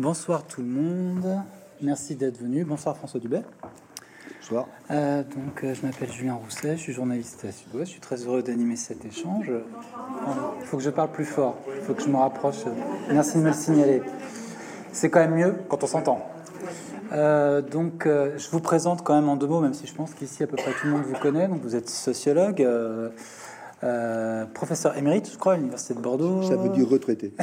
[0.00, 1.26] Bonsoir tout le monde.
[1.82, 2.64] Merci d'être venu.
[2.64, 3.42] Bonsoir François Dubet.
[4.40, 4.66] Bonsoir.
[4.90, 7.84] Euh, donc, euh, je m'appelle Julien Rousset, je suis journaliste à Sud-Ouest.
[7.84, 9.52] Je suis très heureux d'animer cet échange.
[10.60, 12.64] Il faut que je parle plus fort, il faut que je me rapproche.
[13.12, 14.02] Merci de me le signaler.
[14.90, 16.26] C'est quand même mieux quand on s'entend.
[17.12, 20.42] Euh, donc, je vous présente quand même en deux mots, même si je pense qu'ici
[20.42, 21.46] à peu près tout le monde vous connaît.
[21.46, 22.66] Donc, vous êtes sociologue,
[23.82, 26.42] euh, professeur émérite, je crois, à l'université de Bordeaux.
[26.42, 27.32] Ça veut dire retraité.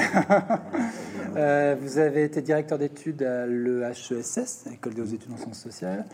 [1.35, 6.05] Euh, vous avez été directeur d'études à l'EHESS, École des hautes études en sciences sociales.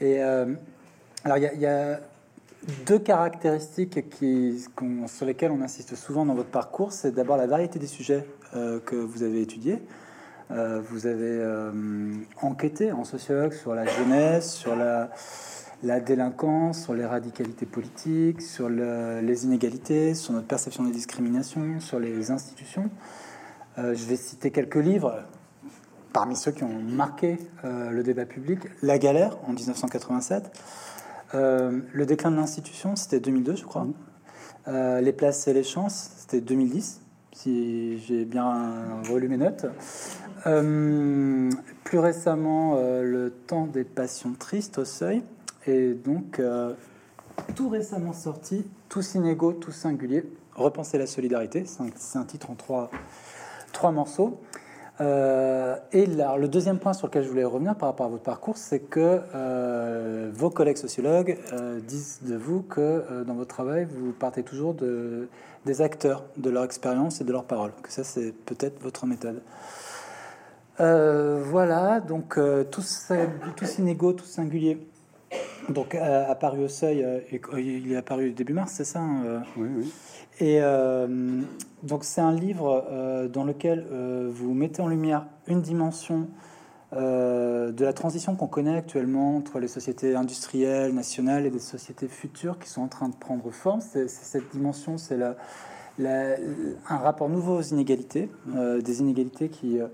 [0.00, 0.54] Et euh,
[1.24, 1.98] alors, il y a- il y, a
[2.86, 4.64] deux caractéristiques qui,
[5.08, 6.92] sur lesquelles on insiste souvent dans votre parcours.
[6.92, 9.82] C'est d'abord la variété des sujets que vous avez étudiés.
[10.50, 11.42] Vous avez
[12.40, 15.10] enquêté en sociologue sur la jeunesse, sur la,
[15.82, 21.80] la délinquance, sur les radicalités politiques, sur le- les inégalités, sur notre perception des discriminations,
[21.80, 22.90] sur les institutions.
[23.78, 25.22] Euh, je vais citer quelques livres
[26.12, 28.58] parmi ceux qui ont marqué euh, le débat public.
[28.82, 30.50] La galère en 1987.
[31.34, 33.86] Euh, le déclin de l'institution, c'était 2002, je crois.
[34.68, 37.00] Euh, les places et les chances, c'était 2010,
[37.32, 39.64] si j'ai bien relu mes notes.
[41.84, 45.22] Plus récemment, le temps des passions tristes au seuil.
[45.66, 46.72] Et donc, euh,
[47.54, 51.64] tout récemment sorti, tous inégaux, tous singuliers, repenser la solidarité.
[51.66, 52.90] C'est un, titre en trois,
[53.72, 54.40] trois morceaux.
[55.00, 58.22] Euh, et là, le deuxième point sur lequel je voulais revenir par rapport à votre
[58.22, 61.38] parcours, c'est que euh, vos collègues sociologues
[61.86, 65.28] disent de vous que dans votre travail, vous partez toujours de,
[65.64, 67.72] des acteurs, de leur expérience et de leurs paroles.
[67.82, 69.42] Que ça, c'est peut-être votre méthode.
[70.78, 72.38] Voilà, donc
[72.70, 73.12] tous,
[73.56, 74.86] tous inégaux, tous singuliers.
[75.68, 79.22] Donc euh, apparu au seuil, euh, et- il est apparu début mars, c'est ça hein,
[79.24, 79.92] euh Oui, oui.
[80.40, 81.06] et euh,
[81.82, 86.28] donc c'est un livre euh, dans lequel euh, vous mettez en lumière une dimension
[86.92, 92.08] euh, de la transition qu'on connaît actuellement entre les sociétés industrielles nationales et des sociétés
[92.08, 93.80] futures qui sont en train de prendre forme.
[93.80, 95.36] C'est, cette dimension, c'est la,
[96.00, 96.34] la-
[96.88, 99.86] un rapport nouveau aux inégalités, euh, des inégalités qui, euh,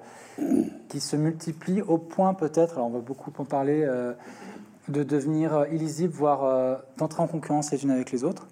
[0.89, 4.15] qui se multiplient au point peut-être, alors on va beaucoup en parler, euh,
[4.89, 8.47] de devenir illisibles, voire euh, d'entrer en concurrence les unes avec les autres.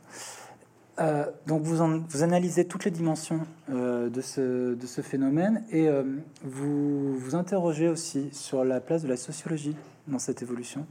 [1.01, 3.41] Euh, donc vous, en- vous analysez toutes les dimensions
[3.71, 6.05] euh, de, ce, de ce phénomène et euh,
[6.45, 9.75] vous vous interrogez aussi sur la place de la sociologie
[10.07, 10.87] dans cette évolution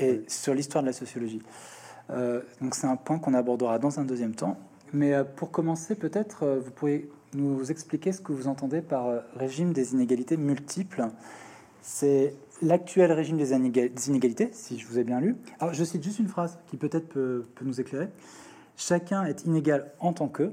[0.00, 1.42] et sur l'histoire de la sociologie.
[2.10, 4.56] Euh, donc c'est un point qu'on abordera dans un deuxième temps.
[4.92, 9.06] Mais euh, pour commencer, peut-être euh, vous pourriez nous expliquer ce que vous entendez par
[9.06, 11.04] euh, régime des inégalités multiples.
[11.82, 15.36] C'est l'actuel régime des, inéga- des inégalités, si je vous ai bien lu.
[15.60, 18.08] Alors je cite juste une phrase qui peut-être peut, peut nous éclairer.
[18.76, 20.52] Chacun est inégal en tant que,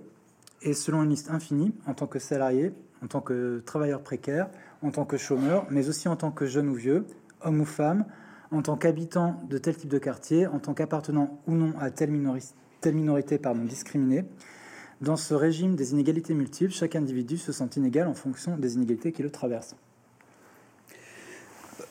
[0.61, 2.71] et selon une liste infinie, en tant que salarié,
[3.03, 4.49] en tant que travailleur précaire,
[4.83, 7.05] en tant que chômeur, mais aussi en tant que jeune ou vieux,
[7.43, 8.05] homme ou femme,
[8.51, 12.11] en tant qu'habitant de tel type de quartier, en tant qu'appartenant ou non à telle,
[12.11, 14.25] minori- telle minorité discriminée.
[14.99, 19.11] Dans ce régime des inégalités multiples, chaque individu se sent inégal en fonction des inégalités
[19.11, 19.75] qui le traversent.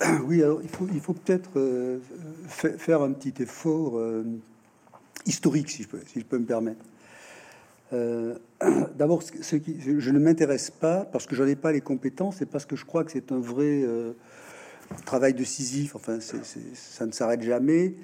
[0.26, 1.98] Oui, alors il faut, il faut peut-être euh,
[2.48, 4.24] fa- faire un petit effort euh,
[5.26, 6.84] historique, si je, peux, si je peux me permettre.
[7.92, 8.36] Euh,
[8.96, 12.40] D'abord, ce, qui, je, ne m'intéresse pas parce que je n'en ai pas les compétences
[12.42, 13.84] et parce que je crois que c'est un vrai
[15.06, 15.96] travail de Sisyphe.
[15.96, 17.94] Enfin, ça ne s'arrête jamais.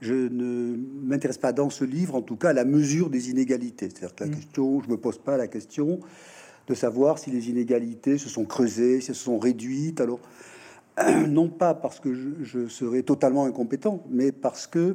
[0.00, 3.88] Je ne m'intéresse pas dans ce livre, en tout cas, à la mesure des inégalités.
[3.90, 4.34] C'est-à-dire que la Mm.
[4.34, 6.00] question, je me pose pas la question
[6.66, 10.00] de savoir si les inégalités se sont creusées, si elles se sont réduites.
[10.00, 10.20] Alors,
[11.28, 14.94] non pas parce que je, je serais totalement incompétent, mais parce que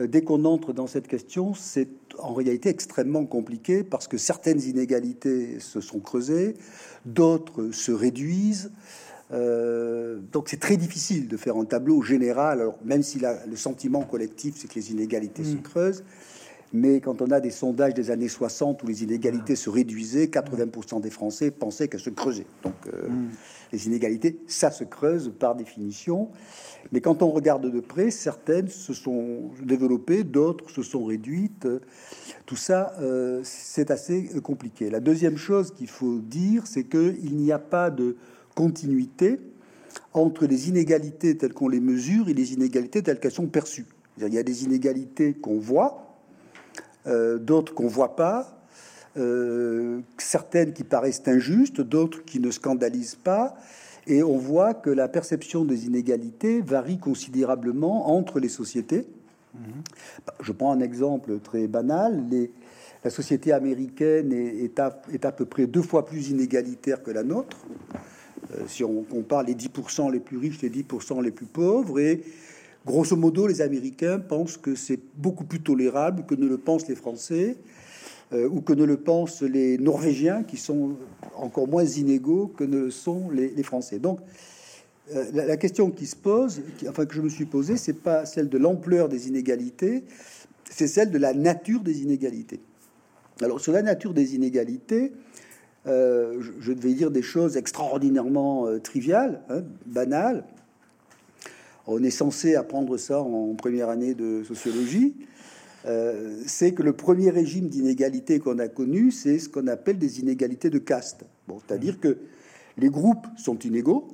[0.00, 1.88] euh, dès qu'on entre dans cette question, c'est
[2.18, 6.54] en réalité extrêmement compliqué parce que certaines inégalités se sont creusées,
[7.06, 8.70] d'autres se réduisent.
[9.32, 13.56] Euh, donc c'est très difficile de faire un tableau général, alors même si la- le
[13.56, 15.62] sentiment collectif c'est que les inégalités se Mm.
[15.62, 16.04] creusent,
[16.72, 21.00] mais quand on a des sondages des années 60 où les inégalités se réduisaient, 80%
[21.00, 22.46] des Français pensaient qu'elles se creusaient.
[22.62, 23.30] Donc euh, Mm.
[23.72, 26.30] les inégalités, ça se creuse par définition.
[26.90, 31.68] Mais quand on regarde de près, certaines se sont développées, d'autres se sont réduites.
[32.46, 34.90] Tout ça, euh, c'est assez euh, compliqué.
[34.90, 38.16] La deuxième chose qu'il faut dire, c'est qu'il n'y a pas de
[38.54, 39.38] continuité
[40.12, 43.86] entre les inégalités telles qu'on les mesure et les inégalités telles qu'elles sont perçues.
[44.18, 46.11] Il y a des inégalités qu'on voit,
[47.06, 48.58] euh, d'autres qu'on voit pas,
[49.16, 53.54] euh, certaines qui paraissent injustes, d'autres qui ne scandalisent pas,
[54.06, 59.06] et on voit que la perception des inégalités varie considérablement entre les sociétés.
[60.26, 62.24] Bah, Je prends un exemple très banal.
[62.30, 62.50] Les-
[63.04, 67.10] la société américaine est, est à, est à peu près deux fois plus inégalitaire que
[67.10, 67.58] la nôtre.
[68.66, 72.22] si on compare les 10% les plus riches, les 10% les plus pauvres, et
[72.86, 76.96] grosso modo, les Américains pensent que c'est beaucoup plus tolérable que ne le pensent les
[76.96, 77.56] Français,
[78.32, 80.96] ou que ne le pensent les Norvégiens, qui sont
[81.36, 83.98] encore moins inégaux que ne le sont les, Français.
[83.98, 84.20] Donc,
[85.14, 88.48] euh, la, question qui se pose, enfin que je me suis posée, c'est pas celle
[88.48, 90.04] de l'ampleur des inégalités,
[90.70, 92.60] c'est celle de la nature des inégalités.
[93.40, 95.12] Alors sur la nature des inégalités,
[95.86, 100.44] euh, je, devais dire des choses extraordinairement euh, triviales, hein, banales.
[101.86, 105.14] On est censé apprendre ça en première année de sociologie.
[106.46, 110.70] c'est que le premier régime d'inégalité qu'on a connu, c'est ce qu'on appelle des inégalités
[110.70, 111.24] de caste.
[111.48, 112.18] Bon, c'est-à-dire que
[112.78, 114.08] les groupes sont inégaux,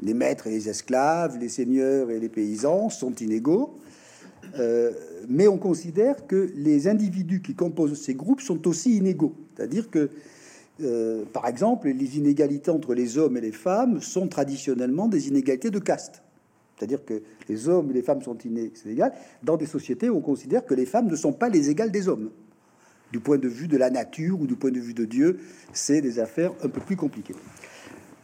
[0.00, 3.78] les maîtres et les esclaves, les seigneurs et les paysans sont inégaux,
[4.58, 4.92] euh,
[5.28, 9.34] mais on considère que les individus qui composent ces groupes sont aussi inégaux.
[9.56, 10.10] C'est-à-dire que,
[10.82, 15.70] euh, par exemple, les inégalités entre les hommes et les femmes sont traditionnellement des inégalités
[15.70, 16.22] de caste.
[16.76, 18.74] C'est-à-dire que les hommes et les femmes sont inégaux.
[19.42, 22.08] Dans des sociétés où on considère que les femmes ne sont pas les égales des
[22.08, 22.30] hommes.
[23.12, 25.38] Du point de vue de la nature ou du point de vue de Dieu,
[25.72, 27.36] c'est des affaires un peu plus compliquées.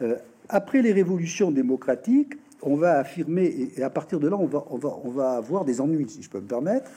[0.01, 0.17] Euh,
[0.49, 4.77] après les révolutions démocratiques, on va affirmer, et à partir de là, on va, on
[4.77, 6.91] va, on va avoir des ennuis, si je peux me permettre,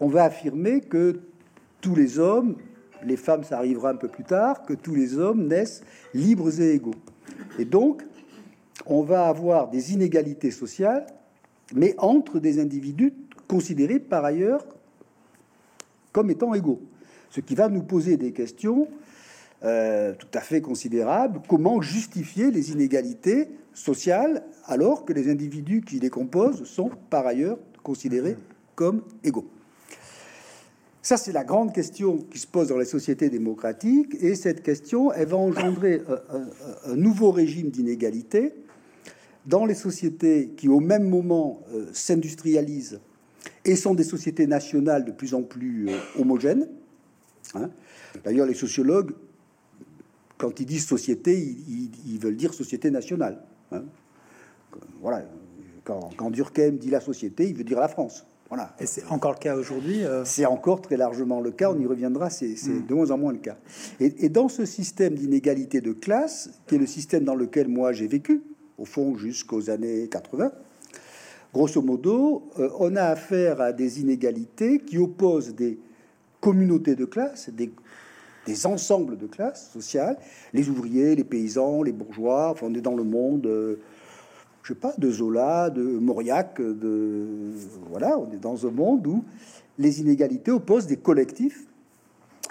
[0.00, 1.20] on va affirmer que
[1.80, 2.56] tous les hommes,
[3.04, 5.82] les femmes, ça arrivera un peu plus tard, que tous les hommes naissent
[6.14, 6.94] libres et égaux.
[7.58, 8.02] Et donc,
[8.84, 11.06] on va avoir des inégalités sociales,
[11.74, 13.14] mais entre des individus
[13.48, 14.64] considérés par ailleurs
[16.12, 16.80] comme étant égaux.
[17.30, 18.88] Ce qui va nous poser des questions
[19.64, 21.40] euh, tout à fait considérable.
[21.48, 27.58] Comment justifier les inégalités sociales alors que les individus qui les composent sont par ailleurs
[27.82, 28.36] considérés
[28.74, 29.48] comme égaux?
[31.00, 35.12] Ça, c'est la grande question qui se pose dans les sociétés démocratiques, et cette question,
[35.12, 36.02] elle va engendrer
[36.84, 38.52] un, nouveau régime d'inégalité
[39.46, 43.00] dans les sociétés qui, au même moment, euh, s'industrialisent
[43.64, 46.68] et sont des sociétés nationales de plus en plus euh, homogènes.
[47.54, 47.70] Hein.
[48.24, 49.12] D'ailleurs, les sociologues
[50.38, 53.42] quand ils disent société, ils, veulent dire société nationale.
[53.72, 53.84] Hein.
[55.00, 55.24] Voilà.
[55.84, 58.26] Quand, Durkheim dit la société, il veut dire la France.
[58.48, 58.74] Voilà.
[58.78, 60.24] Et c'est encore le cas aujourd'hui euh?
[60.24, 62.86] C'est encore très largement le cas, on y reviendra, c'est mm.
[62.86, 63.56] de moins en moins le cas.
[63.98, 68.06] Et, dans ce système d'inégalité de classe, qui est le système dans lequel moi j'ai
[68.06, 68.42] vécu,
[68.78, 70.52] au fond jusqu'aux années 80,
[71.52, 75.78] grosso modo, euh, on a affaire à des inégalités qui opposent des
[76.40, 80.18] communautés de classe, des ensembles de classes sociales,
[80.52, 82.50] les ouvriers, les paysans, les bourgeois.
[82.50, 83.76] Enfin, on est dans le monde, euh,
[84.62, 87.26] je sais pas, de Zola, de Mauriac, de
[87.90, 89.24] voilà, on est dans un monde où
[89.78, 91.66] les inégalités opposent des collectifs.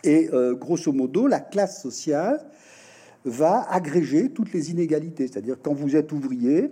[0.03, 2.45] Et euh, grosso modo, la classe sociale
[3.25, 5.27] va agréger toutes les inégalités.
[5.27, 6.71] C'est-à-dire quand vous êtes ouvrier,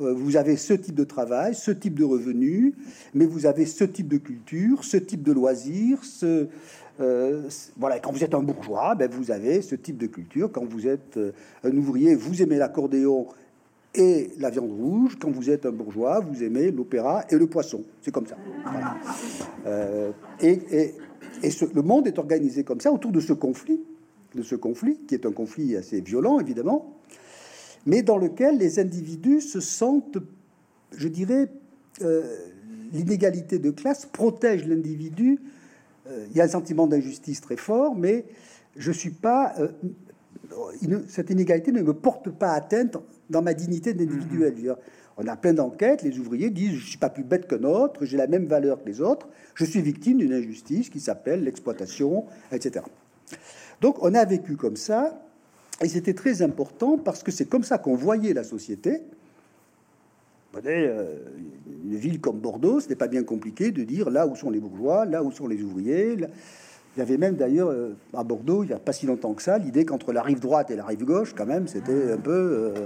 [0.00, 2.72] euh, vous avez ce type de travail, ce type de revenus,
[3.14, 6.48] mais vous avez ce type de culture, ce type de loisirs, ce,
[7.00, 10.50] euh, voilà, quand vous êtes un bourgeois, ben vous avez ce type de culture.
[10.50, 11.32] Quand vous êtes euh,
[11.62, 13.26] un ouvrier, vous aimez l'accordéon
[13.94, 15.16] et la viande rouge.
[15.20, 17.84] Quand vous êtes un bourgeois, vous aimez l'opéra et le poisson.
[18.02, 18.36] C'est comme ça.
[20.40, 20.94] Et, et,
[21.72, 23.80] le monde est organisé comme ça autour de ce conflit,
[24.34, 26.96] de ce conflit qui est un conflit assez violent évidemment,
[27.86, 30.18] mais dans lequel les individus se sentent,
[30.96, 31.48] je dirais,
[32.92, 35.38] l'inégalité de classe protège l'individu
[36.06, 38.24] euh, il y a un sentiment d'injustice très fort, mais
[38.76, 39.54] je suis pas.
[39.58, 39.68] Euh,
[41.08, 42.96] cette inégalité ne me porte pas atteinte
[43.30, 44.54] dans ma dignité d'individuel.
[44.54, 44.76] Mm-hmm.
[45.16, 48.16] On a plein d'enquêtes, les ouvriers disent je suis pas plus bête qu'un autre, j'ai
[48.16, 52.84] la même valeur que les autres, je suis victime d'une injustice qui s'appelle l'exploitation, etc.
[53.80, 55.20] Donc on a vécu comme ça,
[55.80, 59.02] et c'était très important parce que c'est comme ça qu'on voyait la société.
[60.66, 61.16] Euh,
[61.84, 64.60] une ville comme Bordeaux, ce n'est pas bien compliqué de dire là où sont les
[64.60, 66.16] bourgeois, là où sont les ouvriers.
[66.16, 69.42] Il y avait même d'ailleurs euh, à Bordeaux, il n'y a pas si longtemps que
[69.42, 72.76] ça, l'idée qu'entre la rive droite et la rive gauche, quand même, c'était un peu,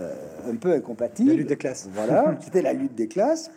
[0.00, 0.12] euh,
[0.50, 1.30] un peu incompatible.
[1.30, 1.88] La lutte des classes.
[1.94, 3.50] Voilà, c'était la lutte des classes.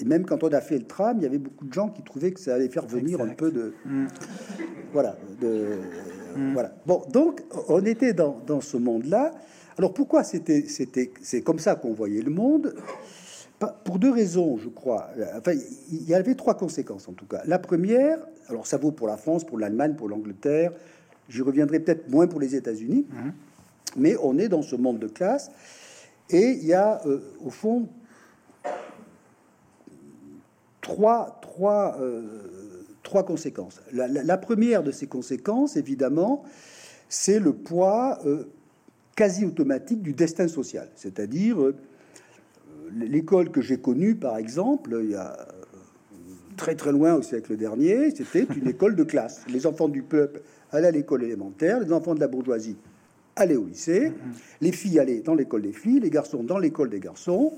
[0.00, 2.02] Et même quand on a fait le tram, il y avait beaucoup de gens qui
[2.02, 4.06] trouvaient que ça allait faire venir un peu de, mm.
[4.92, 5.78] voilà, de,
[6.36, 6.52] mm.
[6.52, 6.72] voilà.
[6.86, 9.32] Bon, donc on était dans, dans ce monde-là.
[9.78, 12.74] Alors pourquoi c'était, c'était, c'est comme ça qu'on voyait le monde?
[13.84, 15.10] Pour deux raisons, je crois.
[15.36, 15.52] Enfin,
[15.92, 17.42] il y avait trois conséquences en tout cas.
[17.44, 20.72] La première, alors ça vaut pour la France, pour l'Allemagne, pour l'Angleterre.
[21.28, 23.32] J'y reviendrai peut-être moins pour les États-Unis, mhm.
[23.98, 25.50] mais on est dans ce monde de classe
[26.30, 27.88] et il y a euh, au fond
[30.80, 32.22] trois, trois, euh,
[33.02, 33.80] trois conséquences.
[33.92, 36.44] La, la, première de ces conséquences, évidemment,
[37.08, 38.44] c'est le poids euh,
[39.16, 40.88] quasi automatique du destin social.
[40.94, 41.74] C'est-à-dire, euh,
[42.94, 45.36] l'école que j'ai connue, par exemple, il y a
[46.56, 49.42] très très loin au siècle dernier, c'était une école de classe.
[49.48, 52.76] Les enfants du peuple allaient à l'école élémentaire, les enfants de la bourgeoisie
[53.36, 54.12] allaient au lycée,
[54.60, 57.54] les filles allaient dans l'école des filles, les garçons dans l'école des garçons,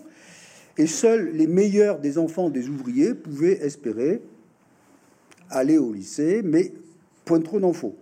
[0.79, 4.23] et seuls les meilleurs des enfants des ouvriers pouvaient espérer
[5.51, 6.73] aller au lycée, mais
[7.25, 7.95] point trop n'en faut.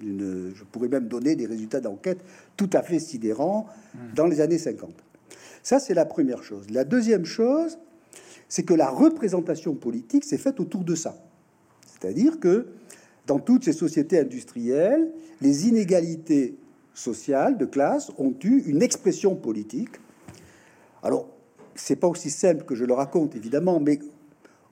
[0.00, 2.18] je pourrais même donner des résultats d'enquête
[2.56, 3.66] tout à fait sidérants
[4.14, 4.92] dans les années 50.
[5.62, 6.70] Ça, c'est la première chose.
[6.70, 7.78] La deuxième chose,
[8.48, 11.16] c'est que la représentation politique s'est faite autour de ça.
[11.86, 12.66] C'est-à-dire que
[13.26, 15.10] dans toutes ces sociétés industrielles,
[15.40, 16.56] les inégalités
[16.94, 20.00] sociales de classe ont eu une expression politique.
[21.02, 21.28] Alors,
[21.80, 23.98] c'est pas aussi simple que je le raconte, évidemment, mais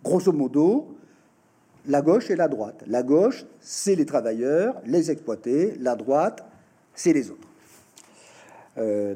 [0.04, 0.96] grosso modo,
[1.86, 2.84] la gauche et la droite.
[2.86, 5.74] La gauche, c'est les travailleurs, les exploités.
[5.80, 6.44] La droite,
[6.94, 7.48] c'est les autres.
[8.76, 9.14] Euh,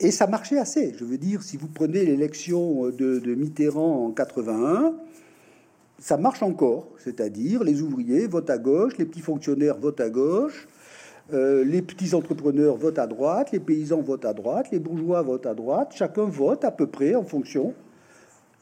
[0.00, 0.94] et ça marchait assez.
[0.98, 4.94] Je veux dire, si vous prenez l'élection de, de, Mitterrand en 81,
[5.98, 6.88] ça marche encore.
[6.98, 10.66] C'est-à-dire, les ouvriers votent à gauche, les petits fonctionnaires votent à gauche,
[11.32, 15.46] euh, les petits entrepreneurs votent à droite, les paysans votent à droite, les bourgeois votent
[15.46, 15.92] à droite.
[15.94, 17.74] Chacun vote à peu près en fonction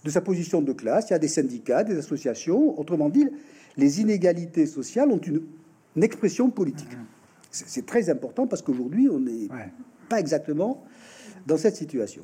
[0.05, 1.11] de sa position de classe.
[1.11, 2.79] Il y a des syndicats, des associations.
[2.79, 3.29] Autrement dit,
[3.77, 5.43] les inégalités sociales ont une,
[6.01, 6.97] expression politique.
[7.51, 9.49] C'est très important parce qu'aujourd'hui, on n'est
[10.09, 10.85] pas exactement
[11.47, 12.23] dans cette situation.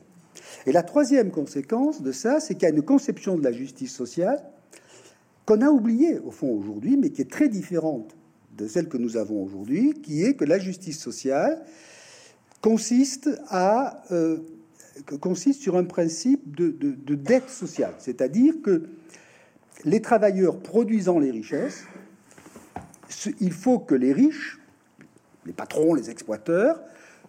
[0.67, 3.95] Et la troisième conséquence de ça, c'est qu'il y a une conception de la justice
[3.95, 4.43] sociale
[5.45, 8.18] qu'on a oubliée, au fond, aujourd'hui, mais qui est très différente
[8.59, 11.65] de celle que nous avons aujourd'hui, qui est que la justice sociale
[12.61, 14.39] consiste à euh,
[15.53, 18.83] sur un principe de, de dette sociale, c'est-à-dire que
[19.85, 21.85] les travailleurs produisant les richesses,
[23.41, 24.59] il faut que les riches,
[25.47, 26.81] les patrons, les exploiteurs,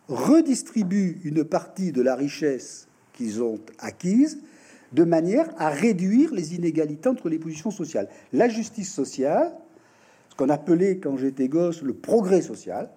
[0.08, 4.40] redistribuent une partie de la richesse qu'ils ont acquise
[4.92, 8.10] de manière à réduire les inégalités entre les positions sociales.
[8.34, 9.54] La justice sociale,
[10.40, 12.90] qu'on appelait quand j'étais gosse le progrès social,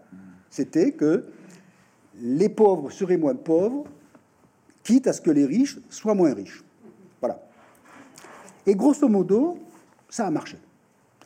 [0.49, 1.25] c'était que
[2.21, 3.85] les pauvres seraient moins pauvres,
[4.85, 6.63] quitte à ce que les riches soient moins riches.
[7.21, 7.43] Voilà.
[8.65, 9.59] Et grosso modo,
[10.09, 10.57] ça a marché.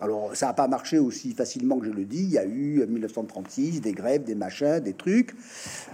[0.00, 2.23] Alors, ça n'a pas marché aussi facilement que je le dis.
[2.23, 5.35] Il y a eu en 1936 des grèves, des machins, des trucs.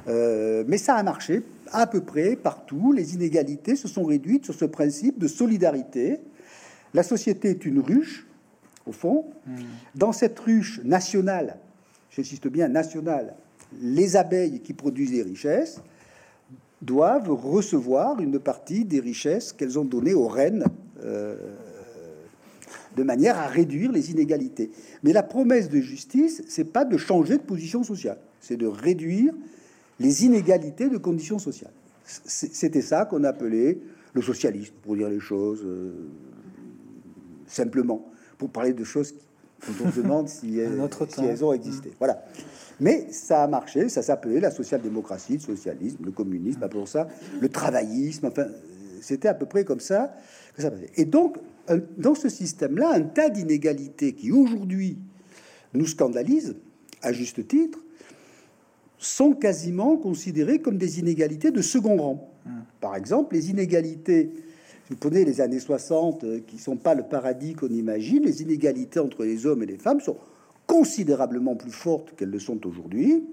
[0.06, 2.92] Euh, mais ça a marché à peu près partout.
[2.92, 6.20] Les inégalités se sont réduites sur ce principe de solidarité.
[6.94, 8.26] La société est une ruche
[8.86, 9.26] au fond.
[9.94, 11.56] Dans cette ruche nationale,
[12.10, 13.34] j'insiste bien nationale,
[13.80, 15.80] les abeilles qui produisent des richesses
[16.82, 20.64] doivent recevoir une partie des richesses qu'elles ont données aux reines
[21.04, 21.36] euh,
[22.96, 24.70] de manière à réduire les inégalités.
[25.02, 29.32] Mais la promesse de justice, c'est pas de changer de position sociale, c'est de réduire
[30.00, 31.72] les inégalités de conditions sociales.
[32.04, 33.78] C'était ça qu'on appelait
[34.12, 35.92] le socialisme, pour dire les choses euh,
[37.46, 38.11] simplement
[38.42, 39.14] pour parler de choses
[39.68, 41.90] dont on se demande si, elles, si elles ont existé.
[41.90, 41.94] Mm.
[42.00, 42.24] Voilà.
[42.80, 47.06] Mais ça a marché, ça s'appelait la social-démocratie, le socialisme, le communisme, appelons ça,
[47.40, 48.46] le travaillisme, enfin,
[49.00, 50.12] c'était à peu près comme ça
[50.56, 51.38] que ça Et donc,
[51.96, 54.98] dans ce système-là, un tas d'inégalités qui aujourd'hui
[55.72, 56.56] nous scandalisent,
[57.00, 57.78] à juste titre,
[58.98, 62.32] sont quasiment considérées comme des inégalités de second rang.
[62.44, 62.50] Mm.
[62.80, 64.32] Par exemple, les inégalités
[64.92, 68.42] vous prenez les années 60, euh, qui ne sont pas le paradis qu'on imagine, les
[68.42, 70.18] inégalités entre les hommes et les femmes sont
[70.66, 73.24] considérablement plus fortes qu'elles le sont aujourd'hui.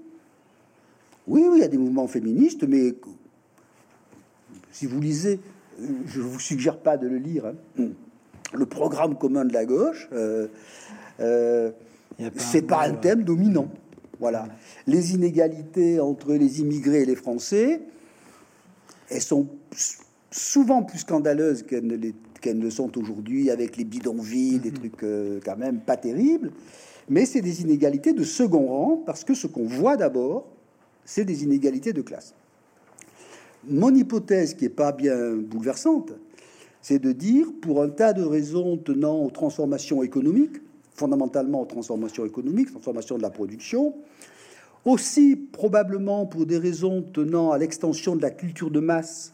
[1.26, 2.94] Oui, oui, il y a des mouvements féministes, mais
[4.72, 5.38] si vous lisez,
[5.82, 7.88] euh, je ne vous suggère pas de le lire, hein,
[8.54, 10.48] le programme commun de la gauche, euh,
[12.36, 13.68] c'est pas un thème dominant.
[14.18, 14.48] Voilà.
[14.86, 17.82] Les inégalités entre les immigrés et les Français,
[19.10, 19.46] elles sont
[20.30, 21.96] souvent plus scandaleuses qu'elles ne,
[22.40, 24.76] qu'elles ne sont aujourd'hui, avec les bidonvilles, des mhm.
[24.76, 26.52] trucs euh, quand même pas terribles.
[27.08, 30.46] Mais c'est des inégalités de second rang, parce que ce qu'on voit d'abord,
[31.04, 32.34] c'est des inégalités de classe.
[33.68, 36.12] Mon hypothèse, qui est pas bien bouleversante,
[36.82, 40.56] c'est de dire, pour un tas de raisons tenant aux transformations économiques,
[40.94, 43.94] fondamentalement aux transformations économiques, transformation de la production,
[44.84, 49.32] aussi probablement pour des raisons tenant à l'extension de la culture de masse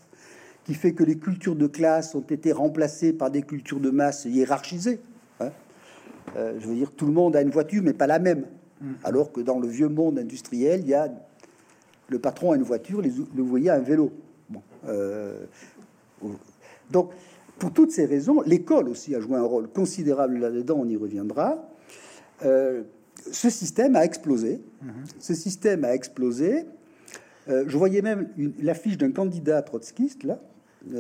[0.66, 4.24] qui fait que les cultures de classe ont été remplacées par des cultures de masse
[4.24, 5.00] hiérarchisées.
[5.40, 5.50] Hein.
[6.36, 8.44] Euh, je veux dire, tout le monde a une voiture, mais pas la même.
[8.80, 8.92] Mm.
[9.04, 11.08] Alors que dans le vieux monde industriel, il y a
[12.08, 14.12] le patron a une voiture, les, le voyez a un vélo.
[14.48, 15.44] Bon, euh,
[16.90, 17.10] donc,
[17.58, 21.68] pour toutes ces raisons, l'école aussi a joué un rôle considérable là-dedans, on y reviendra.
[22.44, 22.82] Euh,
[23.32, 24.60] ce système a explosé.
[24.82, 24.92] Mhm.
[25.18, 26.66] Ce système a explosé.
[27.48, 28.28] Euh, je voyais même
[28.60, 30.40] l'affiche d'un candidat trotskiste, là,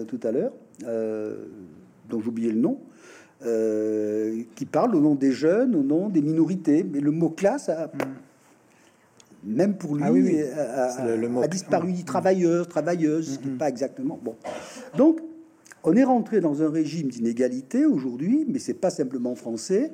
[0.08, 0.52] tout à l'heure,
[0.84, 1.46] euh,
[2.08, 2.78] dont j'oubliais le nom,
[3.44, 6.84] euh, qui parle au nom des jeunes, au nom des minorités.
[6.84, 7.90] Mais le mot classe, a,
[9.44, 10.42] même pour lui, Ah oui, oui.
[10.42, 11.90] a, a- le- le mot- a disparu.
[11.90, 12.66] Il dit travailleuse,
[13.34, 14.18] ce qui n'est pas exactement.
[14.22, 14.34] Bon.
[14.96, 15.20] Donc,
[15.84, 19.92] on est rentré dans un régime d'inégalité aujourd'hui, mais c'est pas simplement français,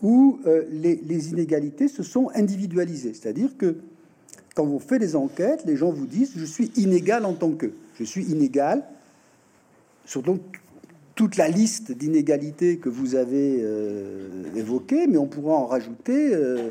[0.00, 3.12] où euh, les, les inégalités se sont individualisées.
[3.14, 3.76] C'est-à-dire que
[4.54, 7.72] quand vous faites des enquêtes, les gens vous disent je suis inégal en tant que.
[7.98, 8.84] Je suis inégal
[10.04, 10.40] sur donc
[11.14, 16.34] toute la liste d'inégalités que vous avez euh, évoquées, mais on pourra en rajouter.
[16.34, 16.68] euh,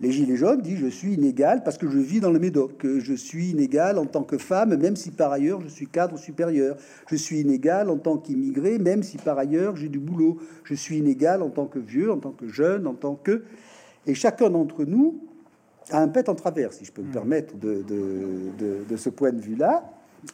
[0.00, 2.86] les Gilets jaunes disent je suis inégal parce que je vis dans le Médoc.
[2.86, 6.76] Je suis inégal en tant que femme, même si par ailleurs je suis cadre supérieur.
[7.10, 10.38] Je suis inégal en tant qu'immigré, même si par ailleurs j'ai du boulot.
[10.64, 13.44] Je suis inégal en tant que vieux, en tant que jeune, en tant que.
[14.06, 15.20] Et chacun d'entre nous
[15.90, 19.84] a un pet en travers, si je peux me permettre de, ce point de vue-là.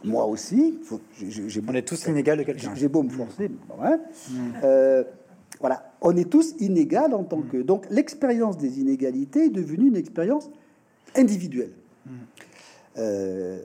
[0.05, 1.01] Moi aussi, faut-
[1.69, 2.75] On est tous inégaux de quelqu'un.
[2.75, 4.01] j'ai beau me forcer, bon, hein.
[4.65, 5.05] Euh,
[5.61, 7.59] voilà, on est tous inégaux en tant que.
[7.59, 10.51] Donc l'expérience des inégalités est devenue une expérience
[11.15, 11.73] individuelle.
[12.99, 13.61] Euh,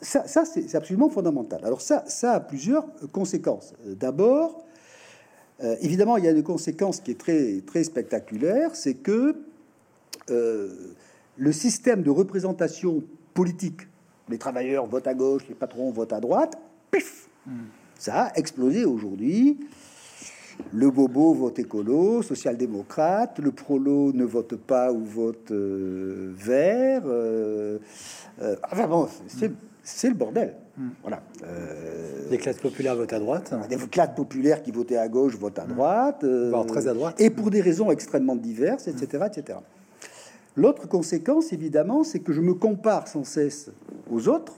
[0.00, 1.60] ça, ça, c'est absolument fondamental.
[1.64, 3.74] Alors ça, ça a plusieurs conséquences.
[3.86, 4.64] Euh, D'abord,
[5.62, 9.36] euh, évidemment, il y a une conséquence qui est très, très spectaculaire, c'est que
[11.36, 13.02] le système de représentation
[13.34, 13.82] politique,
[14.28, 16.58] les travailleurs votent à gauche, les patrons votent à droite,
[16.90, 17.28] pif,
[17.98, 19.58] ça a explosé aujourd'hui.
[20.72, 27.02] Le bobo vote écolo, social-démocrate, le prolo ne vote pas ou vote euh, vert.
[27.06, 27.78] euh,
[28.40, 29.08] euh, enfin bon,
[29.82, 30.54] c'est le bordel.
[31.02, 31.22] Voilà.
[31.44, 33.52] Euh, Les classes populaires votent à droite.
[33.68, 36.22] des classes populaires qui votaient à gauche votent à droite.
[36.24, 37.20] euh, Voire très à droite.
[37.20, 39.24] Et pour des raisons extrêmement diverses, etc.
[39.26, 39.58] etc.
[40.56, 43.70] L'autre conséquence, évidemment, c'est que je me compare sans cesse
[44.10, 44.54] aux autres,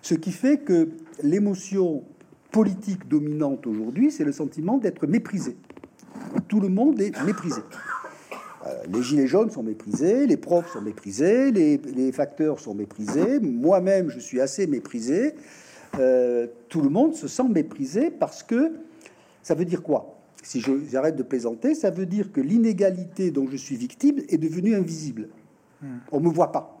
[0.00, 0.88] ce qui fait que
[1.22, 2.04] l'émotion
[2.50, 5.56] politique dominante aujourd'hui, c'est le sentiment d'être méprisé.
[6.48, 7.60] Tout le monde est méprisé.
[8.66, 14.08] Euh, les gilets jaunes sont méprisés, les profs sont méprisés, les, facteurs sont méprisés, moi-même
[14.08, 15.34] je suis assez méprisé.
[15.98, 18.72] Euh, tout le monde se sent méprisé parce que
[19.42, 20.13] ça veut dire quoi?
[20.44, 24.36] Si je- j'arrête de plaisanter, ça veut dire que l'inégalité dont je suis victime est
[24.38, 25.28] devenue invisible.
[26.12, 26.80] On me voit pas.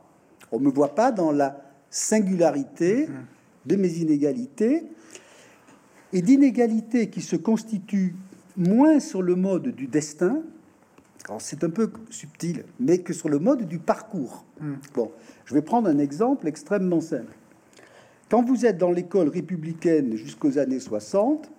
[0.52, 3.08] On me voit pas dans la singularité
[3.66, 4.84] de mes inégalités
[6.12, 8.14] et d'inégalités qui se constituent
[8.56, 10.42] moins sur le mode du destin,
[11.38, 14.44] c'est un peu subtil, mais que sur le mode du parcours.
[14.94, 15.10] Bon,
[15.46, 17.32] je vais prendre un exemple extrêmement simple.
[18.30, 21.50] Quand vous êtes dans l'école républicaine jusqu'aux années 60,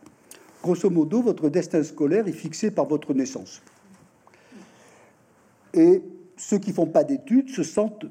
[0.65, 3.61] grosso modo, votre destin scolaire est fixé par votre naissance.
[5.75, 6.01] Et
[6.37, 8.05] ceux qui font pas d'études se sentent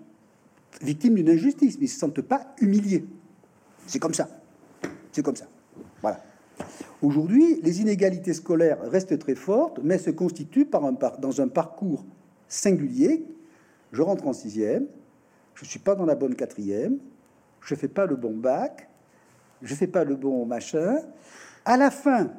[0.81, 3.05] victimes d'une injustice, mais ils se sentent pas humiliés.
[3.89, 4.29] C'est comme ça.
[5.11, 5.47] C'est comme ça.
[6.01, 6.23] Voilà.
[7.03, 12.05] Aujourd'hui, les inégalités scolaires restent très fortes, mais se constituent par un dans un parcours
[12.49, 13.27] singulier.
[13.91, 14.87] Je rentre en sixième,
[15.55, 16.99] je suis pas dans la bonne quatrième,
[17.61, 18.89] je fais pas le bon bac,
[19.63, 20.99] je fais pas le bon machin.
[21.65, 22.31] À la fin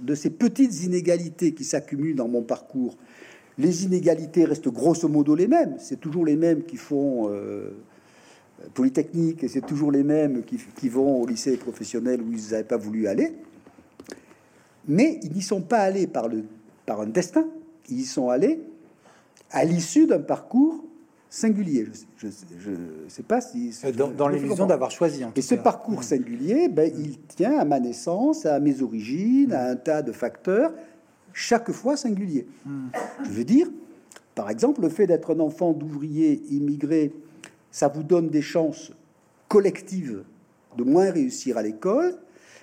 [0.00, 2.96] de ces petites inégalités qui s'accumulent dans mon parcours,
[3.58, 5.76] les inégalités restent grosso modo les mêmes.
[5.78, 7.70] C'est toujours les mêmes qui font euh,
[8.74, 12.64] Polytechnique et c'est toujours les mêmes qui, qui vont au lycée professionnel où ils n'avaient
[12.64, 13.32] pas voulu aller.
[14.86, 16.44] Mais ils n'y sont pas allés par, le,
[16.86, 17.46] par un destin,
[17.88, 18.60] ils y sont allés
[19.50, 20.84] à l'issue d'un parcours
[21.30, 21.86] singulier.
[22.18, 23.72] Je ne sais pas si...
[23.84, 25.24] Euh, Dans, dans l'illusion d'avoir choisi.
[25.24, 25.62] en Et tout ce cas.
[25.62, 30.12] parcours singulier, ben, il tient à ma naissance, à mes origines, à un tas de
[30.12, 30.72] facteurs,
[31.32, 32.46] chaque fois singulier.
[33.24, 33.68] Je veux dire,
[34.34, 37.12] par exemple, le fait d'être un enfant d'ouvrier immigré,
[37.70, 38.92] ça vous donne des chances
[39.48, 40.22] collectives
[40.76, 42.14] de moins réussir à l'école,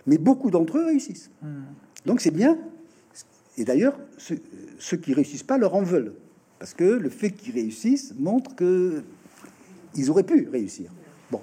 [0.07, 1.29] mais beaucoup d'entre eux réussissent.
[2.05, 2.57] Donc c'est bien.
[3.57, 4.37] Et d'ailleurs, ceux,
[4.79, 6.13] ceux qui réussissent pas leur en veulent,
[6.65, 9.03] parce que le fait qu'ils réussissent montre que
[9.93, 10.89] ils auraient pu réussir.
[11.29, 11.39] Bon,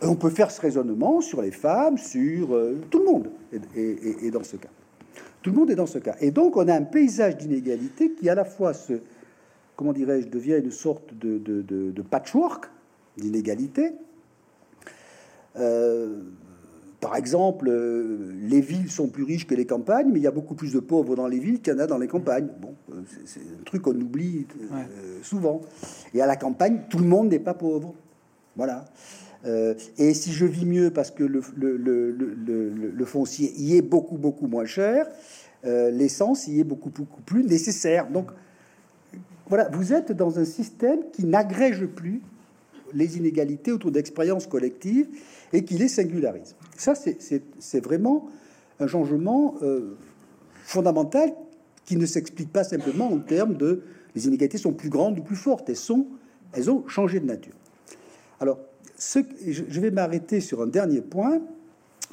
[0.00, 3.28] Et on peut faire ce raisonnement sur les femmes, sur euh, tout le monde,
[3.76, 4.70] est dans ce cas.
[5.42, 6.16] Tout le monde est dans ce cas.
[6.22, 8.94] Et donc, on a un paysage d'inégalité qui, à la fois, se,
[9.76, 12.70] comment dirais-je, devient une sorte de patchwork
[13.18, 13.92] d'inégalité.
[15.56, 16.22] Euh,
[17.00, 20.32] par exemple, euh, les villes sont plus riches que les campagnes, mais il y a
[20.32, 22.48] beaucoup plus de pauvres dans les villes qu'il y en a dans les campagnes.
[22.60, 24.86] Bon, euh, c'est un truc qu'on oublie euh, Ouais.
[25.22, 25.60] souvent.
[26.12, 27.94] Et à la campagne, tout le monde n'est pas pauvre.
[28.56, 28.84] Voilà.
[29.98, 34.64] Et si je vis mieux parce que le, le, foncier y est beaucoup, beaucoup moins
[34.64, 35.06] cher,
[35.62, 38.10] l'essence y est beaucoup, beaucoup plus nécessaire.
[38.10, 38.32] Donc,
[39.46, 42.20] voilà, vous êtes dans un système qui n'agrège plus
[42.92, 45.08] les inégalités autour d'expériences collectives
[45.52, 46.56] et qui les singularise.
[46.76, 48.28] Ça, c'est vraiment
[48.80, 49.96] un changement euh,
[50.64, 51.34] fondamental
[51.84, 53.82] qui ne s'explique pas simplement en termes de
[54.14, 55.68] les inégalités sont plus grandes ou plus fortes.
[55.68, 56.06] Elles, sont,
[56.52, 57.54] elles ont changé de nature.
[58.40, 58.58] Alors,
[58.96, 61.40] ce, je vais m'arrêter sur un dernier point.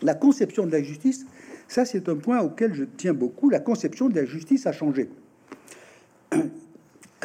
[0.01, 1.25] La conception de la justice,
[1.67, 3.49] ça c'est un point auquel je tiens beaucoup.
[3.49, 5.09] La conception de la justice a changé.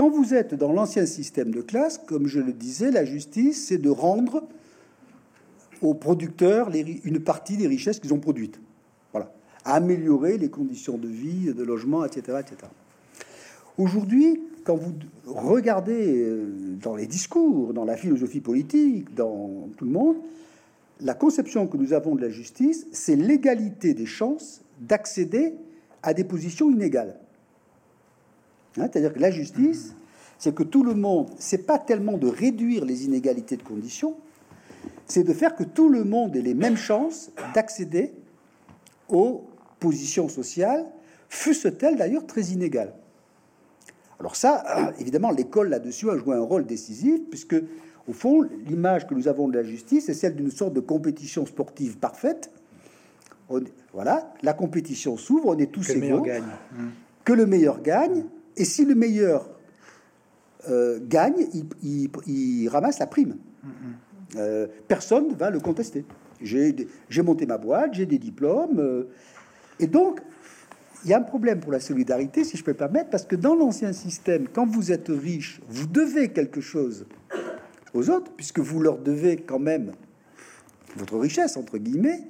[0.01, 3.77] Quand vous êtes dans l'ancien système de classe, comme je le disais, la justice, c'est
[3.77, 4.45] de rendre
[5.83, 6.71] aux producteurs
[7.05, 8.59] une partie des richesses qu'ils ont produites.
[9.13, 9.31] Voilà.
[9.67, 12.39] améliorer les conditions de vie, de logement, etc.
[12.41, 12.57] etc.
[13.77, 14.95] Aujourd'hui, quand vous
[15.27, 16.47] regardez euh,
[16.81, 20.17] dans les discours, dans la philosophie politique, dans tout le monde,
[21.03, 25.57] la conception que nous avons de la justice, c'est l'égalité des chances d'accéder
[26.03, 27.19] à des positions inégales.
[28.77, 29.95] Hein, c'est-à-dire que la justice,
[30.39, 34.17] c'est que tout le monde, c'est pas tellement de réduire les inégalités de conditions,
[35.07, 38.13] c'est de faire que tout le monde ait les mêmes chances d'accéder
[39.09, 39.45] aux
[39.81, 40.87] positions sociales,
[41.29, 42.95] fussent-elles d'ailleurs très inégales.
[44.19, 47.57] Alors ça, évidemment, l'école là-dessus a joué un rôle décisif, puisque,
[48.07, 51.45] au fond, l'image que nous avons de la justice est celle d'une sorte de compétition
[51.45, 52.51] sportive parfaite.
[53.93, 56.45] voilà, la compétition s'ouvre, on est tous que égaux, gagne.
[57.25, 58.25] que le meilleur gagne,
[58.61, 59.49] et si le meilleur
[60.69, 61.47] euh, gagne,
[61.83, 63.39] il, ramasse la prime.
[64.37, 66.05] Euh, personne ne va le contester.
[66.43, 68.79] J'ai monté ma boîte, j'ai des diplômes.
[68.79, 69.05] Euh,
[69.79, 70.21] et donc,
[71.05, 73.35] il y a un problème pour la solidarité, si je peux me permettre, parce que
[73.35, 77.07] dans l'ancien système, quand vous êtes riche, vous devez quelque chose
[77.95, 79.93] aux autres, puisque vous leur devez quand même
[80.97, 82.21] votre richesse, entre guillemets.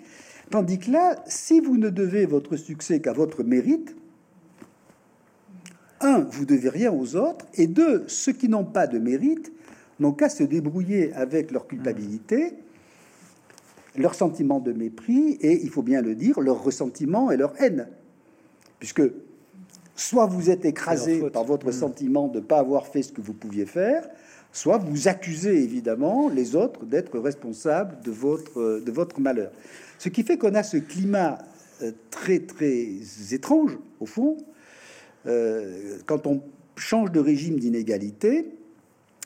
[0.51, 3.97] Tandis que là, si vous ne devez votre succès qu'à votre mérite,
[6.01, 9.53] un, vous devez rien aux autres, et deux, ceux qui n'ont pas de mérite
[9.99, 12.55] n'ont qu'à se débrouiller avec leur culpabilité,
[13.97, 17.89] leur sentiment de mépris, et il faut bien le dire, leur ressentiment et leur haine.
[18.79, 19.03] Puisque
[19.95, 21.73] soit vous êtes écrasé par votre mmh.
[21.73, 24.09] sentiment de ne pas avoir fait ce que vous pouviez faire,
[24.53, 29.51] soit vous accusez évidemment les autres d'être responsables de votre, de votre malheur.
[29.99, 31.39] Ce qui fait qu'on a ce climat
[31.83, 32.89] euh, très très
[33.33, 34.39] étrange, au fond,
[35.27, 36.43] euh, quand on
[36.77, 38.47] change de régime d'inégalité,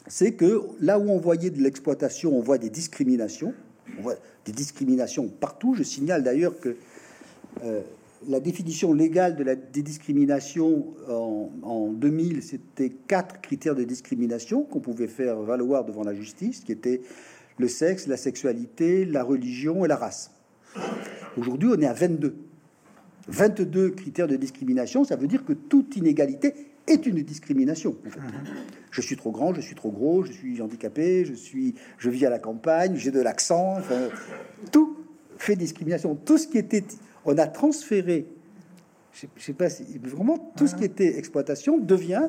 [0.07, 3.55] c'est que là où on voyait de l'exploitation, on voit des discriminations.
[3.99, 5.75] On voit des discriminations partout.
[5.75, 6.77] Je signale d'ailleurs que
[7.65, 7.81] euh,
[8.29, 14.63] la définition légale de la des discriminations en, en 2000, c'était quatre critères de discrimination
[14.63, 17.03] qu'on pouvait faire valoir devant la justice, qui étaient
[17.59, 20.31] le sexe, la sexualité, la religion et la race.
[21.37, 22.35] Aujourd'hui, on est à 22.
[23.29, 26.55] 22 critères de discrimination, ça veut dire que toute inégalité
[26.87, 27.97] est une discrimination.
[28.91, 32.27] Je suis trop grand, je suis trop gros, je suis handicapé, je suis, je vis
[32.27, 33.79] à la campagne, j'ai de l'accent.
[34.71, 34.99] tout
[35.39, 36.15] fait discrimination.
[36.15, 36.85] Tout ce qui était,
[37.25, 38.27] on a transféré.
[39.13, 42.29] Je, sais pas si vraiment tout ce qui était exploitation devient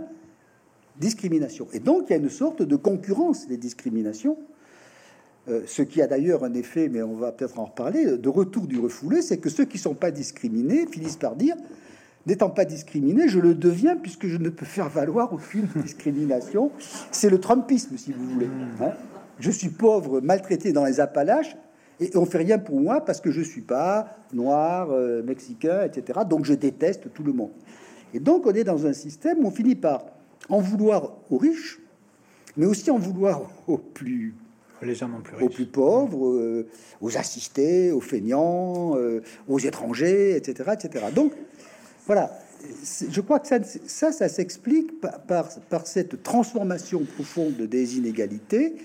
[0.97, 1.67] discrimination.
[1.73, 4.37] Et donc il y a une sorte de concurrence des discriminations
[5.47, 8.79] ce qui a d'ailleurs un effet, mais on va peut-être en reparler, de retour du
[8.79, 11.55] refoulé, c'est que ceux qui sont pas discriminés finissent par dire
[12.27, 16.71] N'étant pas discriminé, je le deviens puisque je ne peux faire valoir aucune discrimination.
[17.11, 18.49] C'est le Trumpisme, si vous voulez.
[18.81, 18.91] Hein.
[19.39, 21.55] je suis pauvre, maltraité dans les Appalaches,
[21.99, 26.21] et on fait rien pour moi parce que je suis pas noir, euh, mexicain, etc.
[26.27, 27.51] Donc je déteste tout le monde.
[28.13, 30.05] Et donc on est dans un système où on finit par
[30.49, 31.79] en vouloir aux riches,
[32.57, 34.33] mais aussi en vouloir aux plus
[34.85, 36.67] légèrement plus aux plus pauvres, euh,
[37.01, 41.05] aux assistés, aux feignants, euh, aux étrangers, etc., etc.
[41.13, 41.33] Donc,
[42.05, 42.37] voilà,
[43.09, 48.75] je crois que ça, ça, ça s'explique par, par, cette transformation profonde des inégalités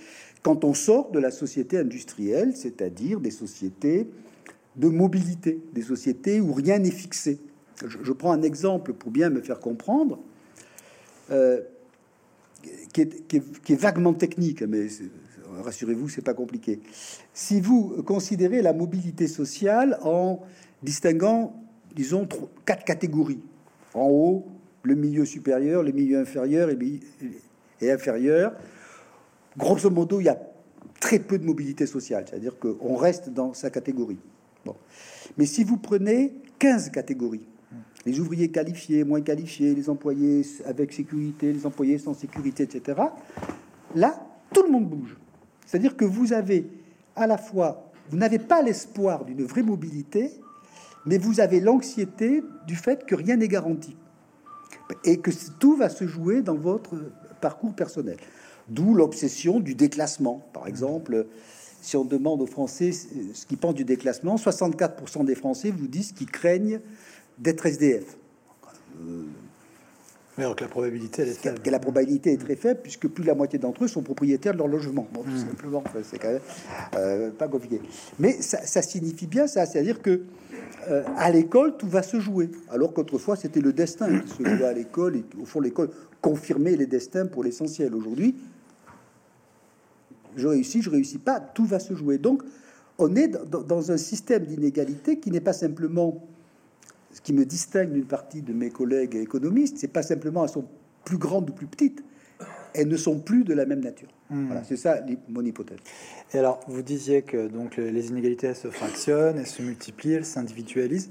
[0.42, 4.08] quand on sort de la société industrielle, c'est-à-dire des sociétés
[4.76, 7.40] de mobilité, des sociétés où rien n'est fixé.
[7.86, 10.18] Je, prends un exemple pour bien me faire comprendre.
[11.30, 11.60] Euh,
[12.92, 14.88] qui, est, qui, qui, est, vaguement technique, mais
[15.62, 16.80] rassurez-vous, c'est pas compliqué.
[17.34, 20.40] Si vous considérez la mobilité sociale en
[20.82, 21.54] distinguant,
[21.94, 22.26] disons,
[22.64, 23.40] quatre catégories.
[23.94, 24.46] En haut,
[24.82, 26.78] le milieu supérieur, le milieu inférieur et,
[27.80, 28.54] et inférieur.
[29.56, 30.38] Grosso modo, il y a
[31.00, 34.18] très peu de mobilité sociale, c'est-à-dire qu'on reste dans sa catégorie.
[34.64, 34.76] Bon.
[35.38, 37.46] Mais si vous prenez 15 catégories,
[38.06, 43.00] les ouvriers qualifiés, moins qualifiés, les employés avec sécurité, les employés sans sécurité, etc.,
[43.94, 45.16] là, tout le monde bouge.
[45.70, 46.66] C'est-à-dire que vous avez
[47.14, 50.32] à la fois, vous n'avez pas l'espoir d'une vraie mobilité,
[51.06, 53.96] mais vous avez l'anxiété du fait que rien n'est garanti
[55.04, 55.30] et que
[55.60, 56.96] tout va se jouer dans votre
[57.40, 58.16] parcours personnel.
[58.68, 60.44] D'où l'obsession du déclassement.
[60.52, 61.28] Par exemple,
[61.80, 66.10] si on demande aux Français ce qu'ils pensent du déclassement, 64% des Français vous disent
[66.10, 66.80] qu'ils craignent
[67.38, 68.16] d'être SDF.
[69.02, 69.22] Euh,
[70.44, 71.60] alors que la probabilité, est faible.
[71.64, 74.58] la probabilité est très faible, puisque plus de la moitié d'entre eux sont propriétaires de
[74.58, 75.06] leur logement.
[75.12, 75.48] Bon, tout hmm.
[75.48, 76.40] simplement, c'est quand même
[76.96, 77.80] euh, pas compliqué.
[78.18, 80.22] Mais ça, signifie bien ça, c'est-à-dire que
[80.88, 84.64] euh, à l'école, tout va se jouer, alors qu'autrefois c'était le destin qui se jouait
[84.64, 87.94] à l'école, et au fond l'école confirmait les destins pour l'essentiel.
[87.94, 88.34] Aujourd'hui,
[90.36, 92.18] je réussis, je réussis pas, tout va se jouer.
[92.18, 92.42] Donc,
[92.98, 96.22] on est dans un système d'inégalité qui n'est pas simplement
[97.12, 100.66] ce qui me distingue d'une partie de mes collègues économistes, c'est pas simplement elles sont
[101.04, 102.04] plus grandes ou plus petites,
[102.74, 104.08] elles ne sont plus de la même nature.
[104.30, 104.46] Hmm.
[104.46, 105.78] Voilà, c'est ça mon hypothèse.
[106.32, 110.24] Et alors, vous disiez que donc les inégalités elles se fractionnent, elles se multiplient, elles
[110.24, 111.10] s'individualisent.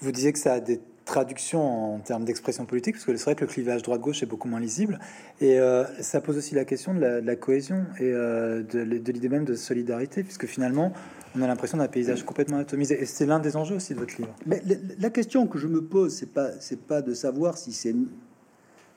[0.00, 3.34] Vous disiez que ça a des traductions en termes d'expression politique, parce que c'est vrai
[3.34, 5.00] que le clivage droite-gauche est beaucoup moins lisible.
[5.40, 9.28] Et euh, ça pose aussi la question de la, cohésion et euh, de, de l'idée
[9.28, 10.92] même de solidarité, puisque finalement,
[11.36, 13.00] on a l'impression d'un paysage complètement atomisé.
[13.00, 14.34] Et c'est l'un des enjeux aussi de votre livre.
[14.46, 14.62] Mais
[14.98, 17.94] la, question que je me pose, c'est pas, c'est pas de savoir si c'est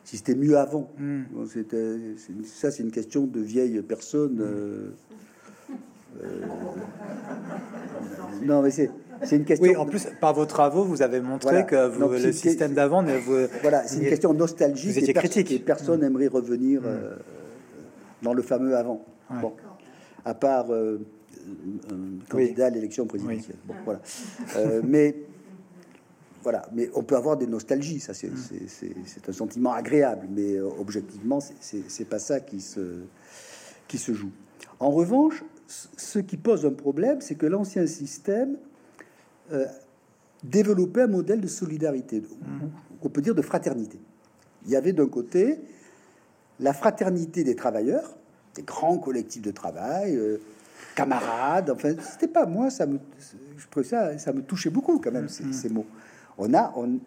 [0.04, 0.92] si c'était mieux avant.
[1.00, 1.24] Hmm.
[1.52, 1.98] c'était,
[2.46, 4.40] ça, c'est une question de vieille personne.
[4.40, 4.92] Euh,
[6.24, 6.42] euh,
[8.44, 8.92] non, mais c'est,
[9.24, 9.68] c'est une question.
[9.68, 13.18] Oui, en plus, par vos travaux, vous avez montré que vous, le système d'avant ne
[13.18, 13.48] vous.
[13.64, 14.92] Voilà, c'est une question nostalgique.
[14.92, 15.52] Vous étiez critique.
[15.52, 16.36] Et personne n'aimerait hmm.
[16.36, 16.86] revenir hmm.
[16.86, 17.16] euh,
[18.22, 19.04] dans le fameux avant.
[19.42, 19.54] Bon,
[20.24, 20.68] à part
[21.92, 23.58] un candidat à l'élection présidentielle.
[23.66, 24.02] Bon, voilà.
[24.56, 25.16] Euh, mais
[26.46, 28.30] voilà, mais on peut avoir des nostalgies, ça c'est
[29.28, 33.00] un sentiment agréable, mais euh, objectivement, c'est pas ça qui se,
[33.88, 34.30] qui se joue.
[34.80, 38.58] En revanche, ce qui pose un problème, c'est que l'ancien système
[39.52, 39.66] euh,
[40.44, 42.22] développait un modèle de solidarité,
[43.02, 43.98] on peut dire de fraternité.
[44.66, 45.58] Il y avait d'un côté
[46.60, 48.16] la fraternité des travailleurs,
[48.54, 50.16] des grands collectifs de travail,
[50.96, 51.70] camarades.
[51.70, 53.00] Enfin, c'était pas moi, ça me,
[53.58, 55.74] je trouvais ça, ça me touchait beaucoup quand même ces, mm-hmm.
[55.74, 55.86] mots.
[56.38, 57.00] On a, on,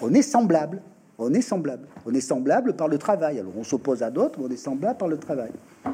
[0.00, 0.82] on, est semblable,
[1.18, 3.38] on est semblable, on est semblable par le travail.
[3.38, 5.52] Alors on s'oppose à d'autres, mais on est semblable par le travail.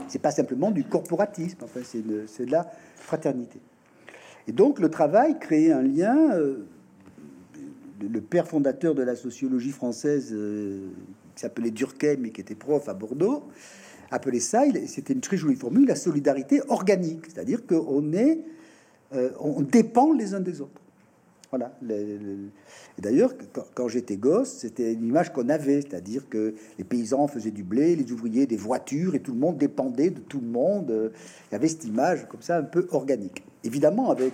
[0.08, 3.60] C'est pas simplement du corporatisme, enfin c'est de, de, la fraternité.
[4.46, 6.32] Et donc le travail créait un lien.
[6.32, 6.66] Euh,
[8.00, 10.88] le père fondateur de la sociologie française, euh,
[11.34, 13.44] qui s'appelait Durkheim, mais qui était prof à Bordeaux,
[14.10, 18.40] appelait ça, c'était une très jolie formule, la solidarité organique, c'est-à-dire qu'on est,
[19.14, 20.80] euh, on dépend les uns des autres.
[21.50, 21.72] Voilà.
[22.98, 23.34] D'ailleurs,
[23.74, 27.96] quand, j'étais gosse, c'était une image qu'on avait, c'est-à-dire que les paysans faisaient du blé,
[27.96, 31.10] les ouvriers des voitures, et tout le monde dépendait de tout le monde.
[31.50, 33.42] Il y avait cette image comme ça, un peu organique.
[33.64, 34.32] Évidemment, avec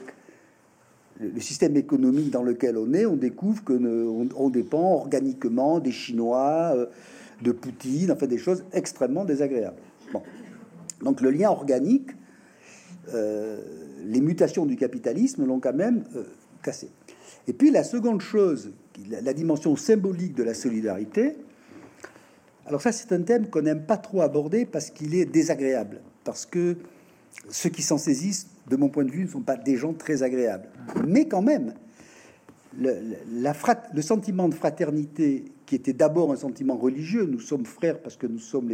[1.18, 3.72] le système économique dans lequel on est, on découvre que
[4.36, 6.74] on, dépend organiquement des Chinois.
[7.42, 9.80] De Poutine, enfin des choses extrêmement désagréables.
[11.02, 12.10] Donc le lien organique,
[13.12, 13.60] euh,
[14.04, 16.24] les mutations du capitalisme l'ont quand même euh,
[16.62, 16.88] cassé.
[17.48, 18.72] Et puis la seconde chose,
[19.08, 21.36] la, dimension symbolique de la solidarité,
[22.66, 26.46] alors ça c'est un thème qu'on n'aime pas trop aborder parce qu'il est désagréable, parce
[26.46, 26.76] que
[27.50, 30.24] ceux qui s'en saisissent, de mon point de vue, ne sont pas des gens très
[30.24, 30.68] agréables.
[31.06, 31.74] Mais quand même,
[32.78, 33.54] le, la
[33.94, 37.26] le sentiment de fraternité qui était d'abord un sentiment religieux.
[37.26, 38.68] Nous sommes frères parce que nous sommes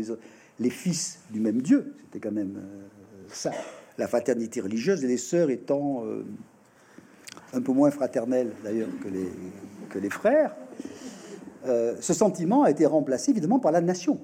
[0.58, 1.94] les, fils du même Dieu.
[2.04, 2.88] C'était quand même euh,
[3.28, 3.50] ça,
[3.98, 6.24] la fraternité religieuse, et les sœurs étant euh,
[7.52, 9.28] un peu moins fraternelles d'ailleurs que les,
[9.88, 10.54] que les frères.
[11.66, 14.20] Euh, ce sentiment a été remplacé évidemment par la nation.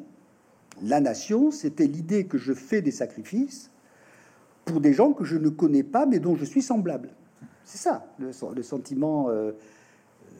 [0.82, 3.70] La nation, c'était l'idée que je fais des sacrifices
[4.64, 7.10] pour des gens que je ne connais pas mais dont je suis semblable.
[7.68, 9.28] C'est ça le, le sentiment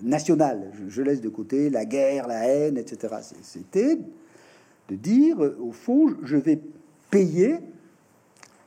[0.03, 0.71] national.
[0.89, 3.17] Je, laisse de côté la guerre, la haine, etc.
[3.43, 3.99] C'était
[4.89, 6.59] de dire, au fond, je vais
[7.11, 7.59] payer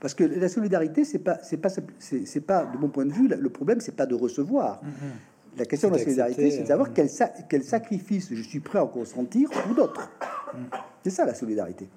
[0.01, 1.69] parce que la solidarité, c'est pas, c'est pas,
[1.99, 4.81] c'est pas, de mon point de vue, le problème, c'est pas de recevoir.
[4.83, 5.59] Mm-hmm.
[5.59, 7.07] La question de la solidarité, c'est de savoir euh, quel,
[7.47, 10.09] quel, sacrifice je suis prêt à consentir pour d'autres.
[10.53, 10.57] Mm.
[11.03, 11.87] C'est ça la solidarité.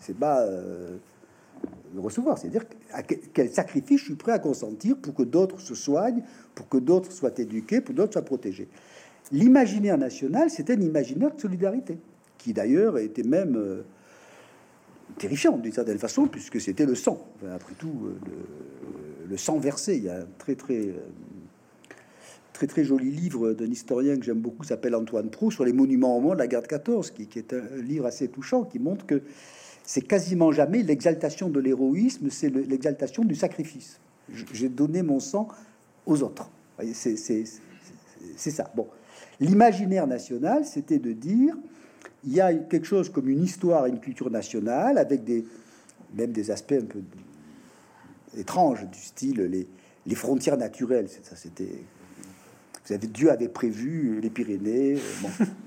[0.00, 0.98] C'est pas euh,
[2.00, 2.64] recevoir, c'est-à-dire
[3.32, 6.22] quel sacrifice je suis prêt à consentir pour que d'autres se soignent,
[6.54, 8.68] pour que d'autres soient éduqués, pour d'autres soient protégés.
[9.32, 11.98] L'imaginaire national, c'était un imaginaire de solidarité,
[12.38, 13.82] qui d'ailleurs était même euh,
[15.18, 17.26] terrifiant d'une certaine façon, puisque c'était le sang.
[17.52, 19.96] après tout, euh, le, sang versé.
[19.96, 20.94] Il y a un très très euh,
[22.52, 26.16] très très joli livre d'un historien que j'aime beaucoup, s'appelle Antoine Proust, sur les monuments
[26.16, 28.78] au monde de la guerre de 14, qui, qui est un livre assez touchant, qui
[28.78, 29.22] montre que
[29.86, 34.00] c'est quasiment jamais l'exaltation de l'héroïsme, c'est l'exaltation du sacrifice.
[34.52, 35.48] J'ai donné mon sang
[36.04, 36.50] aux autres.
[36.92, 38.70] C'est ça.
[38.74, 38.88] Bon,
[39.38, 41.56] l'imaginaire national, c'était de dire
[42.24, 45.44] il y a quelque chose comme une histoire et une culture nationale avec des,
[46.14, 47.00] même des aspects un peu
[48.36, 49.66] étranges du style
[50.04, 51.08] les, frontières naturelles.
[51.08, 51.84] Ça, c'était.
[52.84, 54.98] Vous avez Dieu avait prévu les Pyrénées.
[55.22, 55.28] Bon.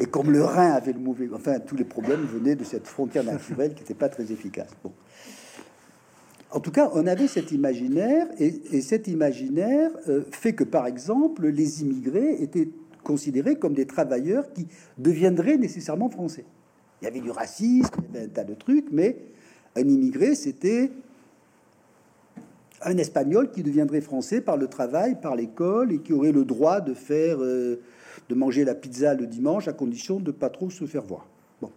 [0.00, 3.22] Et comme le Rhin avait le mauvais, enfin tous les problèmes venaient de cette frontière
[3.22, 4.70] naturelle qui n'était pas très efficace.
[4.82, 4.92] Bon.
[6.52, 11.46] En tout cas, on avait cet imaginaire, et, cet imaginaire euh, fait que, par exemple,
[11.46, 12.70] les immigrés étaient
[13.04, 14.66] considérés comme des travailleurs qui
[14.98, 16.44] deviendraient nécessairement français.
[17.00, 19.16] Il y avait du racisme, il y avait un tas de trucs, mais
[19.76, 20.90] un immigré, c'était
[22.82, 26.80] un Espagnol qui deviendrait français par le travail, par l'école, et qui aurait le droit
[26.80, 27.80] de faire, euh,
[28.30, 31.26] de manger la pizza le dimanche à condition de pas trop se faire voir.
[31.60, 31.70] Bon.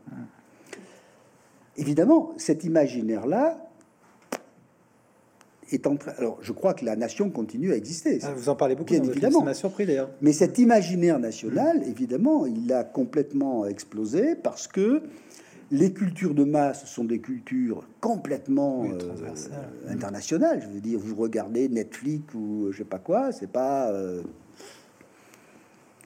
[1.77, 3.57] Évidemment, cet imaginaire-là
[5.71, 6.11] est en train.
[6.19, 8.19] Alors, je crois que la nation continue à exister.
[8.21, 8.93] Ah, vous en parlez beaucoup.
[8.93, 9.39] Bien évidemment.
[9.39, 10.11] Ça m'a surpris d'ailleurs.
[10.21, 15.01] Mais cet imaginaire national, évidemment, il a complètement explosé parce que
[15.71, 20.61] les cultures de masse sont des cultures complètement euh, internationales.
[20.61, 23.89] Je veux dire, vous regardez Netflix ou je sais pas quoi, c'est pas.
[23.89, 24.21] Euh,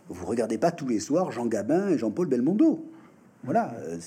[0.09, 2.85] vous regardez pas tous les soirs Jean Gabin et Jean-Paul Belmondo.
[3.43, 3.97] Voilà, euh,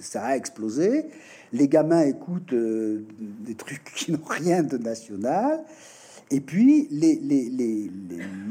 [0.00, 1.06] ça a explosé.
[1.52, 5.64] Les gamins écoutent des trucs qui n'ont rien de national.
[6.30, 7.18] Et puis, les,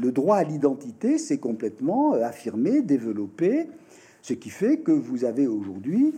[0.02, 3.68] le droit à l'identité s'est complètement affirmé, développé,
[4.22, 6.12] ce qui fait que vous avez aujourd'hui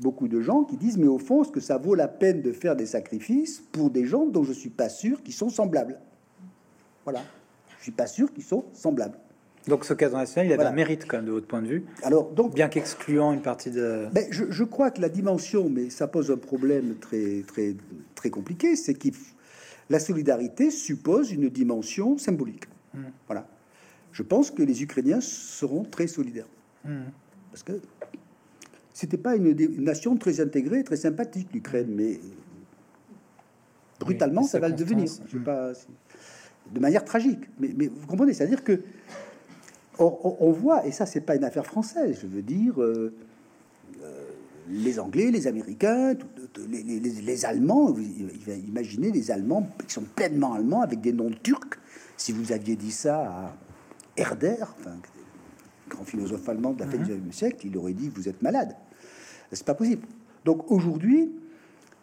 [0.00, 2.52] beaucoup de gens qui disent, mais au fond, est-ce que ça vaut la peine de
[2.52, 5.98] faire des sacrifices pour des gens dont je suis pas sûr qu'ils sont semblables?
[7.04, 7.22] Voilà,
[7.78, 9.18] je suis pas sûr qu'ils sont semblables.
[9.68, 11.84] Donc ce cadre national, il avait un mérite quand même de votre point de vue.
[12.02, 14.06] Alors donc, bien qu'excluant une partie de.
[14.12, 17.76] Ben, je, je, crois que la dimension, mais ça pose un problème très très
[18.14, 19.08] très compliqué, c'est que
[19.90, 22.64] la solidarité suppose une dimension symbolique.
[22.94, 23.10] Hmm.
[23.26, 23.46] Voilà.
[24.12, 26.48] Je pense que les Ukrainiens seront très solidaires
[26.84, 27.10] hmm.
[27.50, 27.72] parce que
[28.92, 32.20] c'était pas une, nation très intégrée, très sympathique, l'Ukraine, mais
[33.98, 35.10] brutalement, ça va le devenir.
[35.26, 35.72] Je sais pas,
[36.70, 37.40] de manière tragique.
[37.58, 38.80] Mais, mais vous comprenez, c'est-à-dire que
[39.98, 42.18] on, voit, et ça, c'est pas une affaire française.
[42.22, 43.12] Je veux dire, euh,
[44.02, 44.24] euh,
[44.68, 46.14] les Anglais, les Américains,
[46.68, 47.90] les, les, les, Allemands.
[47.90, 48.02] Vous
[48.66, 51.78] imaginez les Allemands qui sont pleinement allemands avec des noms turcs.
[52.16, 53.56] Si vous aviez dit ça à
[54.16, 54.96] Herder, enfin,
[55.88, 58.74] grand philosophe allemand de la fin du XIXe siècle, il aurait dit vous êtes malade.
[59.52, 60.06] C'est pas possible.
[60.44, 61.30] Donc aujourd'hui,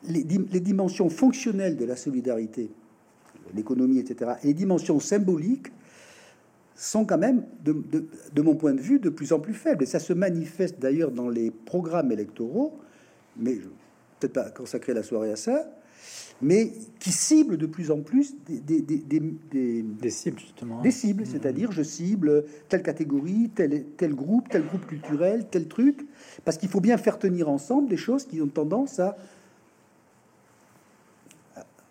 [0.04, 2.70] les, dimensions fonctionnelles de la solidarité,
[3.56, 5.68] l'économie, etc., et les dimensions symboliques
[6.78, 9.84] sont quand même, de, mon point de vue, de plus en plus faibles.
[9.84, 12.80] Et ça se manifeste d'ailleurs dans les programmes électoraux,
[13.36, 13.68] mais je
[14.20, 15.70] peut-être pas consacrer la soirée à ça,
[16.42, 20.82] mais qui ciblent de plus en plus des, des, cibles, justement.
[20.82, 21.28] Des cibles, mmh.
[21.28, 26.06] c'est-à-dire je cible telle catégorie, tel, tel groupe, tel groupe culturel, tel truc,
[26.46, 29.18] parce qu'il faut bien faire tenir ensemble des choses qui ont tendance à,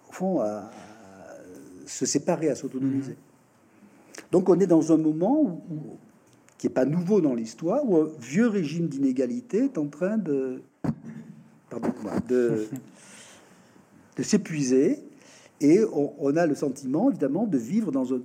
[0.08, 0.70] au fond, à,
[1.86, 3.12] se séparer, à s'autonomiser.
[3.12, 3.25] Mmh.
[4.32, 5.64] Donc on est dans un moment
[6.58, 10.62] qui n'est pas nouveau dans l'histoire, où un vieux régime d'inégalité est en train de
[14.18, 15.06] s'épuiser,
[15.60, 18.20] et on, a le sentiment, évidemment, de vivre dans un,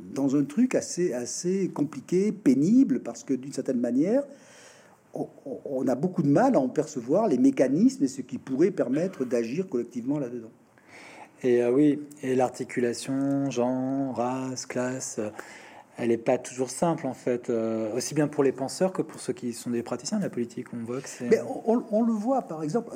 [0.00, 4.22] dans un truc assez, assez compliqué, pénible, parce que d'une certaine manière,
[5.14, 9.24] on, a beaucoup de mal à en percevoir les mécanismes et ce qui pourrait permettre
[9.24, 10.50] d'agir collectivement là-dedans.
[11.44, 15.20] Et euh, oui, et l'articulation, genre, race, classe,
[15.96, 19.20] elle n'est pas toujours simple en fait, euh, aussi bien pour les penseurs que pour
[19.20, 20.66] ceux qui sont des praticiens de la politique.
[20.72, 21.28] On voit que c'est.
[21.28, 22.90] Mais on, le voit par exemple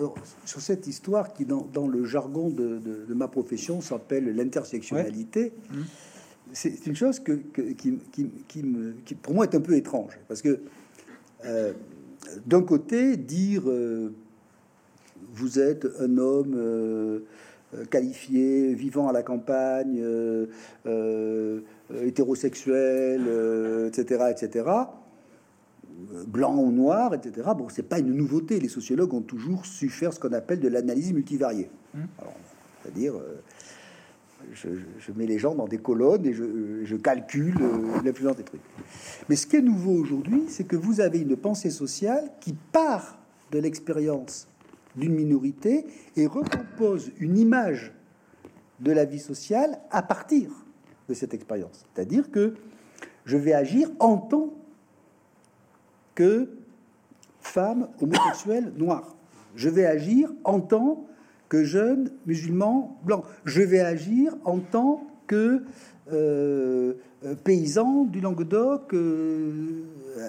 [0.45, 2.81] sur cette histoire qui, dans, le jargon de,
[3.15, 5.53] ma profession, s'appelle l'intersectionnalité.
[5.71, 5.81] Mmh.
[6.55, 7.99] C'est une chose que, qui,
[8.49, 10.61] qui, me, qui, pour moi, est un peu étrange parce que
[11.45, 11.75] euh,
[12.47, 14.13] d'un côté, dire euh,
[15.35, 17.23] vous êtes un homme
[17.91, 21.61] qualifié, vivant à la campagne euh,
[22.03, 23.29] hétérosexuels,
[23.89, 24.65] etc., etc.,
[26.27, 27.49] blanc ou noir, etc.
[27.57, 28.61] Bon, c'est pas une nouveauté.
[28.61, 31.71] Les sociologues ont toujours su faire ce qu'on appelle de l'analyse multivariée.
[31.95, 32.01] Mmh.
[32.83, 33.41] C'est-à-dire, euh,
[34.53, 38.61] je, mets les gens dans des colonnes et je, calcule euh, l'influence des trucs.
[39.29, 43.19] Mais ce qui est nouveau aujourd'hui, c'est que vous avez une pensée sociale qui part
[43.51, 44.49] de l'expérience
[44.97, 45.87] d'une minorité
[46.17, 47.93] et recompose une image
[48.81, 50.51] de la vie sociale à partir
[51.09, 51.85] de cette expérience.
[51.95, 52.55] C'est-à-dire que
[53.25, 54.55] je vais agir en tant
[56.15, 56.51] que
[57.41, 59.17] femme homosexuelle noire.
[59.55, 61.07] Je vais agir en tant
[61.49, 63.23] que jeune musulman blanc.
[63.45, 65.63] Je vais agir en tant que
[66.13, 66.95] euh,
[67.45, 68.95] paysan du Languedoc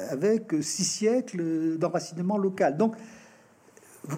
[0.09, 2.77] avec six siècles d'enracinement local.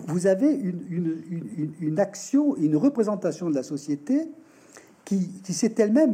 [0.07, 4.27] Vous avez une, action, une représentation de la société
[5.05, 6.13] qui, s'est elle-même,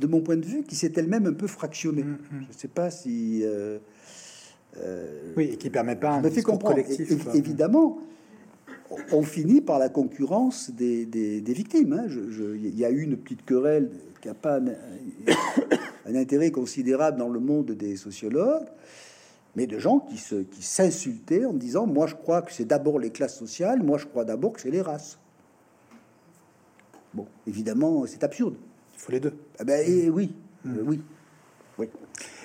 [0.00, 2.04] de mon point de vue, qui s'est elle-même un peu fractionnée.
[2.04, 2.42] Mm, mm.
[2.42, 3.42] Je ne sais pas si...
[3.44, 3.78] Euh,
[4.78, 7.10] euh, oui, et qui permet pas un discours collectif.
[7.34, 7.98] évidemment,
[9.12, 11.92] on finit par la concurrence des, victimes.
[11.92, 12.06] Hein.
[12.54, 14.60] Il y a eu une petite querelle qui n'a pas
[16.06, 18.66] un, intérêt considérable dans le monde des sociologues,
[19.58, 23.00] mais de gens qui se qui s'insultaient en disant moi je crois que c'est d'abord
[23.00, 25.18] les classes sociales, moi je crois d'abord que c'est les races.
[27.12, 28.54] Bon, évidemment, c'est absurde.
[28.94, 29.34] Il faut les deux.
[29.58, 30.32] Ah ben, et, oui,
[30.64, 30.76] mmh.
[30.76, 31.00] euh, oui,
[31.76, 31.88] oui.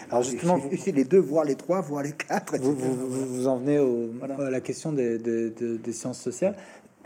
[0.09, 2.57] Alors justement, c'est les deux, voire les trois, voire les quatre.
[2.57, 4.09] Vous, vous, en venez au,
[4.39, 6.55] à la question des, des, des, sciences sociales.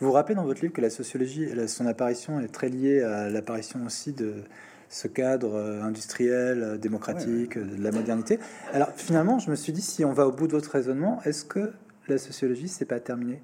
[0.00, 3.30] Vous vous rappelez dans votre livre que la sociologie, son apparition est très liée à
[3.30, 4.44] l'apparition aussi de
[4.88, 8.38] ce cadre euh, industriel, euh, démocratique, de la modernité.
[8.72, 11.44] Alors finalement, je me suis dit, si on va au bout de votre raisonnement, est-ce
[11.44, 11.72] que
[12.08, 13.40] la sociologie, c'est pas terminé?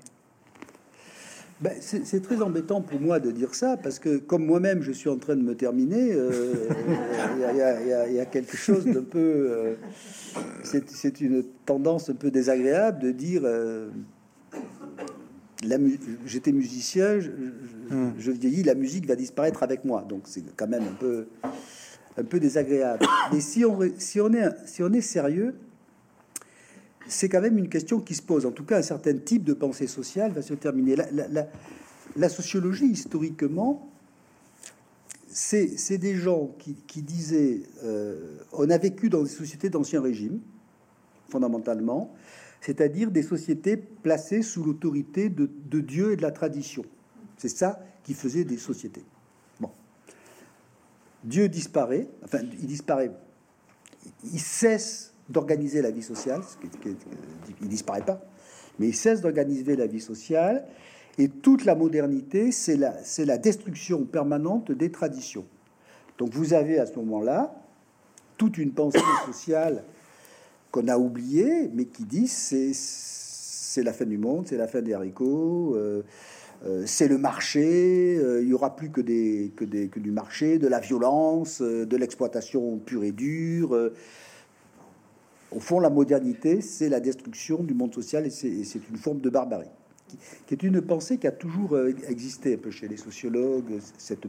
[1.61, 5.09] Ben, c'est très embêtant pour moi de dire ça, parce que comme moi-même je suis
[5.09, 9.21] en train de me terminer, il y, a quelque chose d'un peu...
[9.21, 9.75] Euh,
[10.65, 13.43] c'est une tendance un peu désagréable de dire...
[13.45, 13.91] Euh,
[16.27, 17.31] j'étais musicien, je,
[18.17, 20.05] vieillis, la musique va disparaître avec moi.
[20.09, 21.27] Donc c'est quand même un peu,
[22.17, 23.07] un peu désagréable.
[23.33, 25.55] Mais si on, si on, est, si on est sérieux,
[27.07, 28.47] c'est quand même une question qui se pose.
[28.47, 30.97] En tout cas, un certain type de pensée sociale va se terminer.
[32.17, 33.91] La, sociologie, historiquement,
[35.29, 40.41] c'est des gens qui, disaient euh, on a vécu dans des sociétés d'ancien régime,
[41.29, 42.13] fondamentalement,
[42.61, 46.85] c'est-à-dire des sociétés placées sous l'autorité de, de, Dieu et de la tradition.
[47.43, 49.03] C'est ça qui faisait des sociétés.
[49.59, 49.71] Bon.
[51.25, 53.11] Dieu disparaît, enfin, il disparaît,
[54.23, 56.41] il cesse d'organiser la vie sociale,
[57.61, 58.25] il disparaît pas,
[58.79, 60.65] mais il cesse d'organiser la vie sociale,
[61.19, 65.45] et toute la modernité, c'est la, la destruction permanente des traditions.
[66.19, 67.57] Donc vous avez à ce moment-là
[68.37, 69.83] toute une pensée sociale
[70.71, 74.95] qu'on a oubliée, mais qui dit c'est, la fin du monde, c'est la fin des
[74.95, 76.05] haricots, euh,
[76.87, 80.59] c'est le marché, euh, il y aura plus que, des, que, des, que du marché,
[80.59, 83.91] de la violence, de l'exploitation pure et dure.
[85.55, 89.29] Au fond, la modernité, c'est la destruction du monde social et c'est une forme de
[89.29, 89.69] barbarie,
[90.47, 94.27] qui, est une pensée qui a toujours euh, existé un peu chez les sociologues, cette,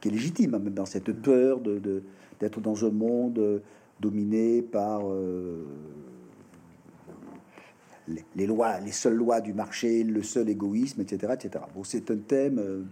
[0.00, 2.02] qui est légitime, hein, même dans cette peur de
[2.40, 3.58] d'être dans un monde euh,
[4.00, 5.64] dominé par euh,
[8.36, 11.64] les, lois, les seules lois du marché, le seul égoïsme, etc., etc.
[11.74, 12.86] Bon, c'est un thème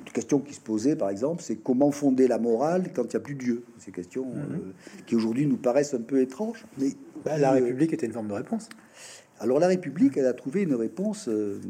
[0.00, 3.16] une question qui se posait, par exemple, c'est comment fonder la morale quand il n'y
[3.16, 3.64] a plus Dieu?
[3.78, 4.36] Ces questions mhm.
[4.36, 4.58] euh,
[5.06, 6.66] qui aujourd'hui nous paraissent un peu étranges.
[6.78, 6.88] Mais
[7.24, 8.68] bah, la République était une forme de réponse.
[9.40, 11.60] Alors la République, elle a trouvé une réponse euh,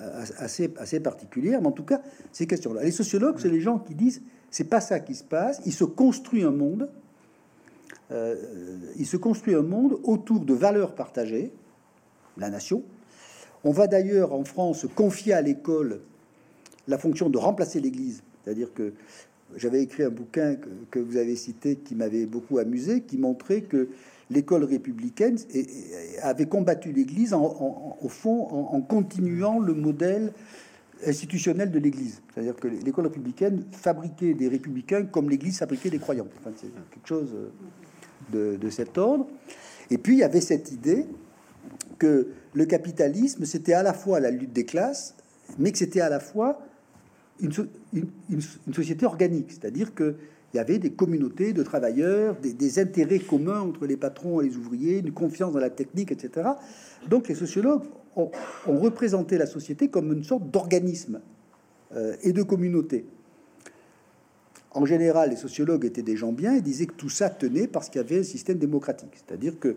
[0.00, 1.60] euh, assez, assez particulière.
[1.60, 2.84] Mais en tout cas, ces questions-là.
[2.84, 5.60] Les sociologues, c'est les gens qui disent c'est pas ça qui se passe.
[5.64, 6.90] Il se construit un monde.
[8.10, 11.50] Il se construit un monde autour de valeurs partagées,
[12.36, 12.82] la nation.
[13.64, 16.00] On va d'ailleurs en France confier à l'école
[16.88, 18.22] la fonction de remplacer l'Église.
[18.42, 18.92] C'est-à-dire que
[19.56, 20.56] j'avais écrit un bouquin
[20.90, 23.88] que, vous avez cité qui m'avait beaucoup amusé, qui montrait que
[24.30, 25.38] l'école républicaine
[26.22, 30.32] avait combattu l'Église au fond en, continuant le modèle
[31.06, 32.22] institutionnel de l'Église.
[32.32, 36.28] C'est-à-dire que l'école républicaine fabriquait des républicains comme l'Église fabriquait des croyants.
[36.40, 37.34] Enfin, c'est quelque chose
[38.32, 39.26] de, cet ordre.
[39.90, 41.06] Et puis il y avait cette idée
[41.98, 45.14] que le capitalisme, c'était à la fois la lutte des classes,
[45.58, 46.60] mais que c'était à la fois
[47.40, 47.52] une,
[48.72, 50.14] société organique, c'est-à-dire qu'il
[50.54, 54.98] y avait des communautés de travailleurs, des, intérêts communs entre les patrons et les ouvriers,
[54.98, 56.50] une confiance dans la technique, etc.
[57.08, 57.84] Donc les sociologues
[58.16, 58.30] ont,
[58.66, 61.20] représenté la société comme une sorte d'organisme
[61.94, 63.06] euh, et de communauté.
[64.74, 67.88] En général, les sociologues étaient des gens bien et disaient que tout ça tenait parce
[67.88, 69.12] qu'il y avait un système démocratique.
[69.14, 69.76] C'est-à-dire que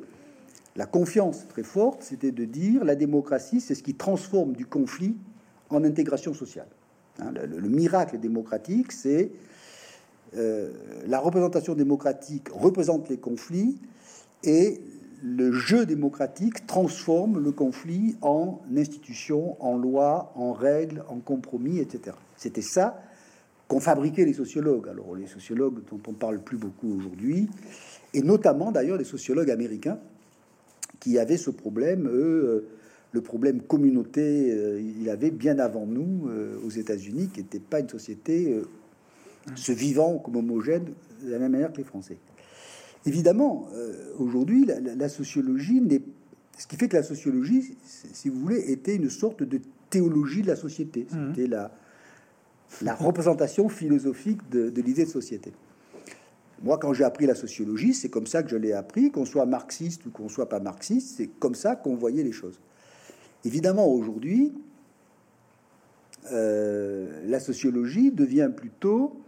[0.75, 5.15] la confiance très forte, c'était de dire la démocratie, c'est ce qui transforme du conflit
[5.69, 6.67] en intégration sociale.
[7.19, 9.31] Hein, le, miracle démocratique, c'est
[10.35, 10.71] euh,
[11.07, 13.79] la représentation démocratique représente les conflits
[14.43, 14.81] et
[15.23, 22.15] le jeu démocratique transforme le conflit en institution, en loi, en règle, en compromis, etc.
[22.37, 23.01] C'était ça
[23.67, 24.87] qu'ont fabriqué les sociologues.
[24.89, 27.49] Alors les sociologues dont on parle plus beaucoup aujourd'hui,
[28.13, 29.99] et notamment d'ailleurs les sociologues américains
[30.99, 32.67] qui avaient ce problème, eux,
[33.15, 37.79] le problème communauté, euh, il avait bien avant nous euh, aux États-Unis, qui n'était pas
[37.79, 38.63] une société euh,
[39.55, 40.85] se vivant comme homogène
[41.23, 42.17] de la même manière que les Français.
[43.05, 43.67] Évidemment,
[44.17, 46.01] aujourd'hui, la, sociologie n'est.
[46.57, 49.61] Ce qui fait que la sociologie, si vous voulez, était une sorte de
[49.91, 51.05] théologie de la société.
[51.11, 51.27] Mmh.
[51.27, 51.71] C'était la,
[52.81, 55.53] la représentation philosophique de, l'idée de société.
[56.63, 59.45] Moi, quand j'ai appris la sociologie, c'est comme ça que je l'ai appris, qu'on soit
[59.45, 62.59] marxiste ou qu'on soit pas marxiste, c'est comme ça qu'on voyait les choses.
[63.43, 64.53] Évidemment, aujourd'hui,
[66.31, 69.19] euh, la sociologie devient plutôt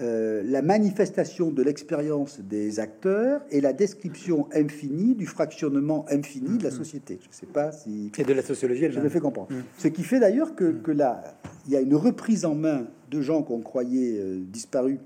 [0.00, 6.64] euh, la manifestation de l'expérience des acteurs et la description infinie du fractionnement infini de
[6.64, 6.72] la mm-hmm.
[6.72, 7.18] société.
[7.22, 8.12] Je ne sais pas si...
[8.18, 9.52] Et de la sociologie, elle je me fais comprendre.
[9.52, 9.62] Mm.
[9.78, 10.82] Ce qui fait d'ailleurs que, mm.
[10.82, 14.98] que, là, il y a une reprise en main de gens qu'on croyait euh, disparus,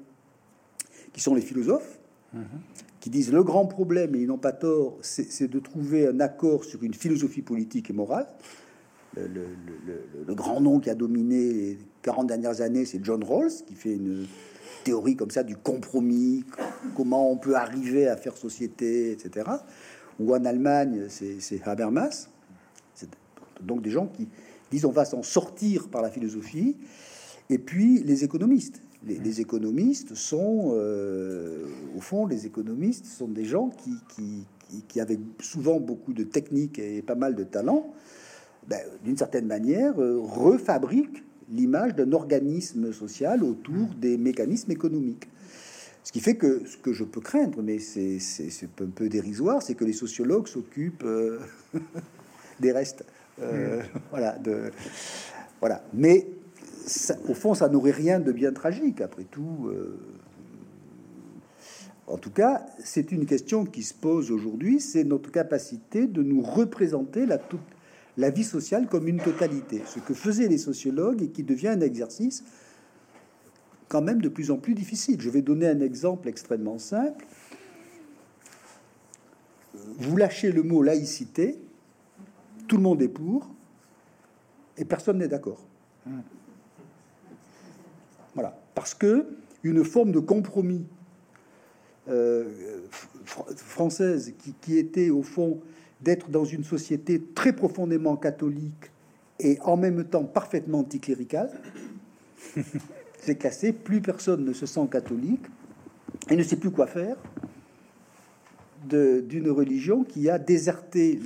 [1.12, 1.98] qui sont les philosophes,
[2.34, 2.40] mm-hmm
[3.00, 6.64] qui disent le grand problème, et ils n'ont pas tort, c'est de trouver un accord
[6.64, 8.26] sur une philosophie politique et morale.
[9.16, 13.94] Le, grand nom qui a dominé les 40 dernières années, c'est John Rawls, qui fait
[13.94, 14.26] une
[14.84, 16.44] théorie comme ça du compromis,
[16.96, 19.48] comment on peut arriver à faire société, etc.
[20.18, 22.28] Ou en Allemagne, c'est Habermas.
[23.60, 24.28] Donc des gens qui
[24.70, 26.76] disent on va s'en sortir par la philosophie.
[27.48, 31.66] Et puis les économistes les, économistes sont, euh,
[31.96, 34.46] au fond, les économistes sont des gens qui,
[34.88, 37.92] qui, avaient souvent beaucoup de techniques et pas mal de talent,
[38.68, 45.28] ben, d'une certaine manière, euh, refabriquent l'image d'un organisme social autour des mécanismes économiques.
[46.04, 48.18] Ce qui fait que ce que je peux craindre, mais c'est
[48.80, 51.38] un peu dérisoire, c'est que les sociologues s'occupent euh,
[52.60, 53.04] des restes.
[54.10, 54.70] Voilà, de,
[55.60, 55.82] voilà.
[55.94, 56.26] Mais
[57.28, 59.68] au fond, ça n'aurait rien de bien tragique, après tout.
[59.68, 59.98] Euh.
[62.06, 66.42] En tout cas, c'est une question qui se pose aujourd'hui, c'est notre capacité de nous
[66.42, 67.38] représenter la,
[68.20, 71.80] la vie sociale comme une totalité, ce que faisaient les sociologues et qui devient un
[71.80, 72.44] exercice
[73.88, 75.20] quand même de plus en plus difficile.
[75.20, 77.24] Je vais donner un exemple extrêmement simple.
[79.74, 81.58] Vous lâchez le mot laïcité,
[82.68, 83.50] tout le monde est pour,
[84.76, 85.66] et personne n'est d'accord.
[88.34, 88.60] Voilà.
[88.74, 89.26] Parce que
[89.62, 90.84] une forme de compromis
[92.08, 92.82] euh,
[93.24, 95.60] française qui, était au fond
[96.02, 98.90] d'être dans une société très profondément catholique
[99.38, 101.50] et en même temps parfaitement anticléricale,
[103.18, 103.72] c'est cassé.
[103.72, 105.44] Plus personne ne se sent catholique
[106.28, 107.16] et ne sait plus quoi faire
[108.88, 111.20] d'une religion qui a déserté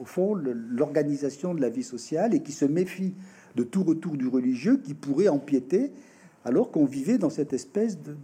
[0.00, 3.14] au fond l'organisation de la vie sociale et qui se méfie
[3.54, 5.92] de tout retour du religieux qui pourrait empiéter,
[6.44, 8.16] alors qu'on vivait dans cette espèce de,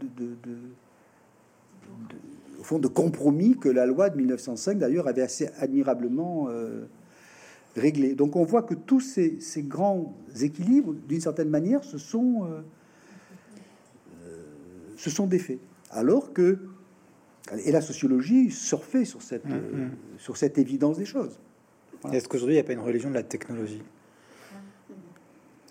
[2.58, 6.86] au fond, de compromis que la loi de 1905 d'ailleurs avait assez admirablement euh,
[7.76, 8.14] réglé.
[8.14, 12.60] Donc on voit que tous ces, grands équilibres, d'une certaine manière, se sont, euh,
[14.24, 14.42] euh,
[14.96, 15.58] se sont défaits.
[15.90, 16.58] Alors que
[17.66, 19.90] et la sociologie surfait sur cette, mm, mm.
[20.16, 21.38] sur cette évidence des choses.
[22.10, 23.82] Est-ce qu'aujourd'hui, il n'y a pas une religion de la technologie?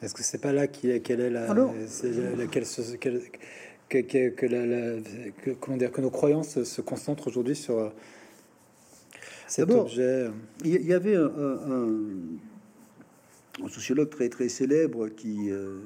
[0.03, 1.53] Est-ce que c'est pas là qu'elle est la,
[2.35, 2.65] laquelle
[4.01, 5.01] que, que, la,
[5.59, 7.91] comment dire, que nos croyances se concentrent aujourd'hui sur
[9.47, 10.29] cet objet
[10.63, 11.29] Il y, avait un,
[13.69, 15.77] sociologue très très célèbre qui euh,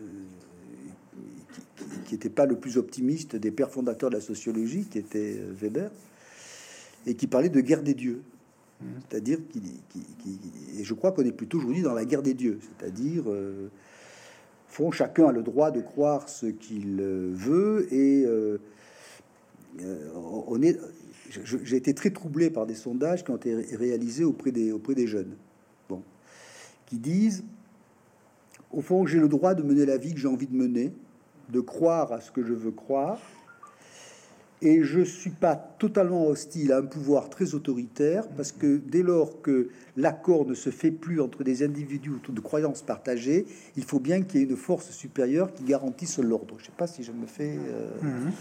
[2.06, 5.54] qui n'était pas le plus optimiste des pères fondateurs de la sociologie, qui était euh,
[5.54, 5.92] Weber,
[7.06, 8.22] et qui parlait de guerre des dieux.
[8.82, 8.86] Mmh.
[9.10, 9.62] C'est-à-dire, qui,
[10.80, 13.70] et je crois qu'on est plutôt aujourd'hui dans la guerre des dieux, c'est-à-dire euh,
[14.68, 18.60] fond, chacun a le droit de croire ce qu'il euh, veut et euh,
[19.82, 20.10] euh,
[20.48, 20.78] on est.
[21.30, 25.08] J'ai été très troublé par des sondages qui ont été réalisés auprès des, auprès des
[25.08, 25.36] jeunes,
[25.90, 26.02] bon,
[26.86, 27.44] qui disent
[28.72, 30.94] au fond, j'ai le droit de mener la vie que j'ai envie de mener,
[31.50, 33.20] de croire à ce que je veux croire,
[34.62, 39.42] et je suis pas totalement hostile à un pouvoir très autoritaire parce que dès lors
[39.42, 43.46] que l'accord ne se fait plus entre des individus autour de croyances partagées,
[43.76, 46.56] il faut bien qu'il y ait une force supérieure qui garantisse l'ordre.
[46.58, 48.32] Je sais pas si je me fais euh, mhm.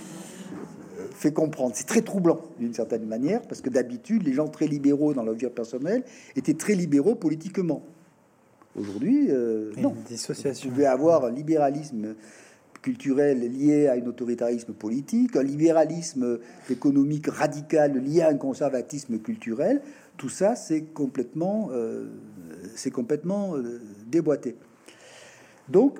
[1.10, 1.72] fait comprendre.
[1.74, 5.34] C'est très troublant d'une certaine manière parce que d'habitude les gens très libéraux dans leur
[5.34, 6.02] vie personnelle
[6.34, 7.82] étaient très libéraux politiquement.
[8.74, 9.94] Aujourd'hui, euh, non.
[10.06, 10.68] Dissociation.
[10.68, 12.14] Vous pouvez avoir un libéralisme
[12.86, 16.38] culturel lié à un autoritarisme politique, un libéralisme
[16.70, 19.82] économique radical lié à un conservatisme culturel,
[20.16, 22.04] tout ça c'est complètement, euh,
[22.76, 24.54] c'est complètement euh, déboîté.
[25.68, 25.98] Donc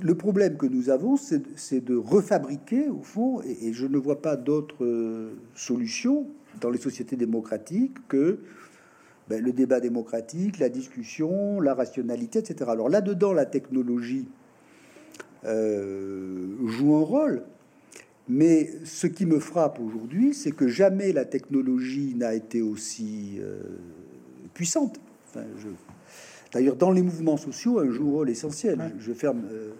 [0.00, 4.36] le problème que nous avons, c'est de refabriquer au fond, et, je ne vois pas
[4.36, 6.26] d'autre euh, solution
[6.62, 8.38] dans les sociétés démocratiques que
[9.28, 12.70] ben, le débat démocratique, la discussion, la rationalité, etc.
[12.70, 14.26] Alors là-dedans, la technologie
[15.44, 17.42] euh, joue un rôle.
[18.28, 23.62] Mais ce qui me frappe aujourd'hui, c'est que jamais la technologie n'a été aussi euh,
[24.52, 25.00] puissante.
[26.52, 28.92] D'ailleurs, dans les mouvements sociaux, un joue un rôle essentiel.
[28.98, 29.70] Je, ferme, euh,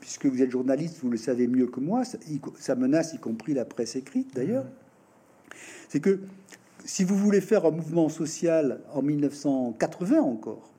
[0.00, 3.64] puisque vous êtes journaliste, vous le savez mieux que moi, ça, menace y compris la
[3.64, 4.66] presse écrite d'ailleurs.
[5.88, 6.20] C'est que
[6.84, 10.71] si vous voulez faire un mouvement social en 1980 encore,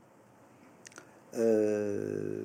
[1.36, 2.44] euh,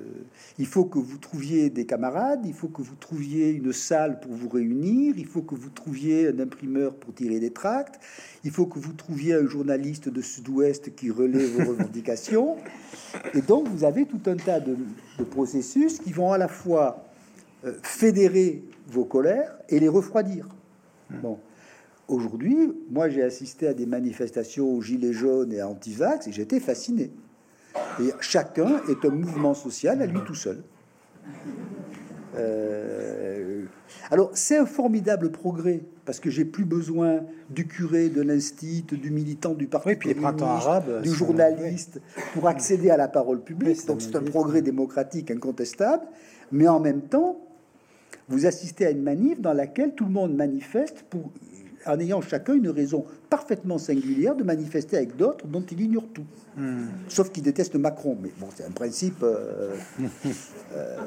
[0.57, 4.33] il faut que vous trouviez des camarades, il faut que vous trouviez une salle pour
[4.33, 7.99] vous réunir, il faut que vous trouviez un imprimeur pour tirer des tracts,
[8.43, 12.55] il faut que vous trouviez un journaliste de Sud-Ouest qui relaie vos revendications.
[13.33, 14.75] Et donc, vous avez tout un tas de,
[15.29, 17.05] processus qui vont à la fois
[17.65, 20.47] euh, fédérer vos colères et les refroidir.
[21.21, 21.37] Bon.
[22.07, 26.59] Aujourd'hui, moi j'ai assisté à des manifestations aux Gilets jaunes et à Antivax et j'étais
[26.59, 27.11] fasciné.
[28.01, 30.63] Et chacun est un mouvement social à lui tout seul.
[32.37, 33.63] Euh,
[34.11, 39.11] alors c'est un formidable progrès parce que j'ai plus besoin du curé, de l'instit, du
[39.11, 42.01] militant du parti, puis les printemps arabes, du journaliste
[42.33, 43.85] pour accéder à la parole publique.
[43.85, 46.03] Donc c'est un progrès démocratique incontestable,
[46.51, 47.39] mais en même temps,
[48.27, 51.31] vous assistez à une manif dans laquelle tout le monde manifeste pour
[51.85, 56.25] en ayant chacun une raison parfaitement singulière de manifester avec d'autres dont il ignore tout.
[56.57, 56.87] Hmm.
[57.07, 58.17] Sauf qu'il déteste Macron.
[58.21, 59.23] Mais bon, c'est un principe.
[59.23, 59.75] Euh,
[60.73, 60.97] euh,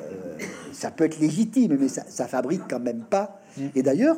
[0.73, 3.41] ça peut être légitime, mais ça, ça fabrique quand même pas.
[3.57, 3.69] Hmm.
[3.75, 4.17] Et d'ailleurs,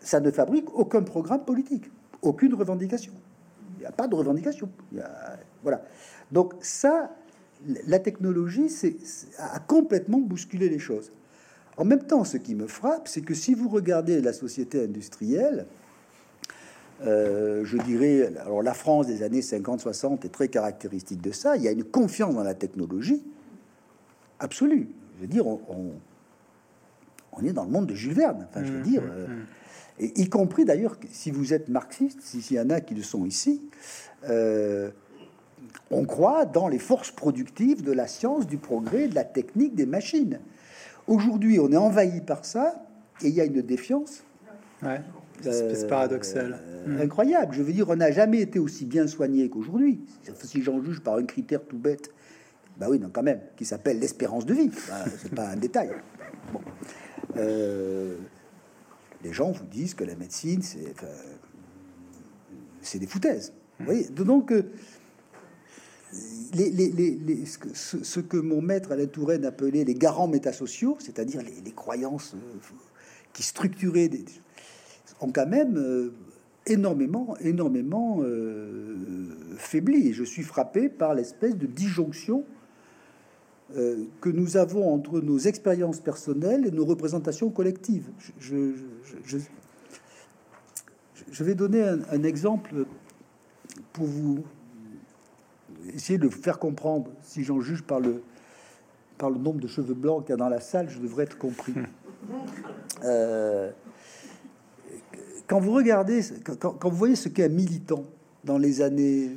[0.00, 1.90] ça ne fabrique aucun programme politique,
[2.22, 3.12] aucune revendication.
[3.76, 4.70] Il n'y a pas de revendication.
[5.62, 5.82] voilà.
[6.32, 7.10] Donc ça,
[7.86, 8.96] la technologie c'est,
[9.38, 11.12] a complètement bousculé les choses.
[11.76, 15.66] En même temps, ce qui me frappe, c'est que si vous regardez la société industrielle,
[17.04, 21.56] euh, je dirais, alors la France des années 50-60 est très caractéristique de ça.
[21.56, 23.22] Il y a une confiance dans la technologie
[24.38, 24.88] absolue.
[25.16, 25.92] Je veux dire, on,
[27.32, 28.46] on, est dans le monde de Jules Verne.
[28.48, 29.44] Enfin, je veux mmh, dire, mmh, euh, mmh.
[30.00, 33.26] et y compris d'ailleurs, si vous êtes marxiste, s'il y en a qui le sont
[33.26, 33.62] ici,
[34.30, 34.90] euh,
[35.90, 39.86] on croit dans les forces productives de la science, du progrès, de la technique, des
[39.86, 40.40] machines.
[41.06, 42.84] Aujourd'hui, on est envahi par ça
[43.22, 44.24] et il y a une défiance.
[44.82, 45.00] Ouais,
[45.40, 46.60] c'est paradoxal.
[46.62, 47.54] Euh, incroyable.
[47.54, 50.04] Je veux dire, on n'a jamais été aussi bien soigné qu'aujourd'hui.
[50.42, 52.10] Si j'en juge par un critère tout bête,
[52.78, 54.70] bah oui, non, quand même, qui s'appelle l'espérance de vie.
[54.88, 55.90] Bah, c'est pas un détail.
[57.36, 58.16] Euh,
[59.24, 60.94] les gens vous disent que la médecine, c'est,
[62.98, 63.52] des foutaises.
[63.78, 64.52] Vous voyez Donc,
[66.14, 66.18] euh,
[66.54, 72.58] les, ce, que mon maître Alain Touraine appelait les garants métasociaux, c'est-à-dire les, croyances euh,
[73.32, 74.24] qui structuraient, des,
[75.20, 76.12] ont quand même euh,
[76.66, 78.96] énormément, énormément euh,
[79.56, 80.08] faibli.
[80.08, 82.44] Et je suis frappé par l'espèce de disjonction
[84.20, 88.06] que nous avons entre nos expériences personnelles et nos représentations collectives.
[88.38, 88.74] Je,
[91.40, 92.86] vais donner un exemple
[93.92, 94.44] pour vous
[95.94, 98.22] essayer de faire comprendre, si j'en juge par le,
[99.18, 101.38] par le nombre de cheveux blancs qu'il y a dans la salle, je devrais être
[101.38, 101.74] compris.
[103.04, 103.70] Euh,
[105.46, 106.22] quand vous regardez,
[106.58, 108.04] quand, vous voyez ce qu'est un militant
[108.42, 109.30] dans les années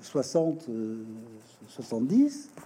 [0.00, 1.04] 60, euh,
[1.68, 2.60] 70, euh,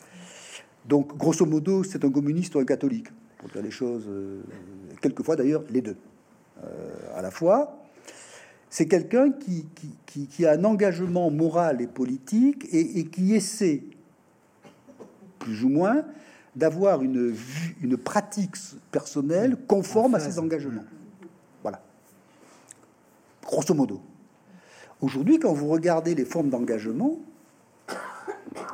[0.89, 4.09] donc grosso modo, c'est un communiste ou un catholique, pour dire les choses,
[5.03, 5.97] quelquefois d'ailleurs les deux.
[7.15, 7.77] À la fois
[8.71, 13.83] c'est quelqu'un qui, a un engagement moral et politique et, qui essaie,
[15.39, 16.05] plus ou moins,
[16.55, 17.35] d'avoir une,
[17.83, 18.57] une pratique
[18.91, 20.85] personnelle conforme à ses engagements.
[21.63, 21.83] Voilà.
[23.43, 24.01] Grosso modo.
[25.01, 27.21] Aujourd'hui, quand vous regardez les formes d'engagement,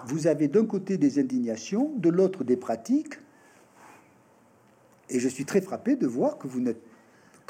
[0.06, 3.14] vous avez d'un côté des indignations, de l'autre des pratiques,
[5.08, 6.82] et je suis très frappé de voir que vous n'êtes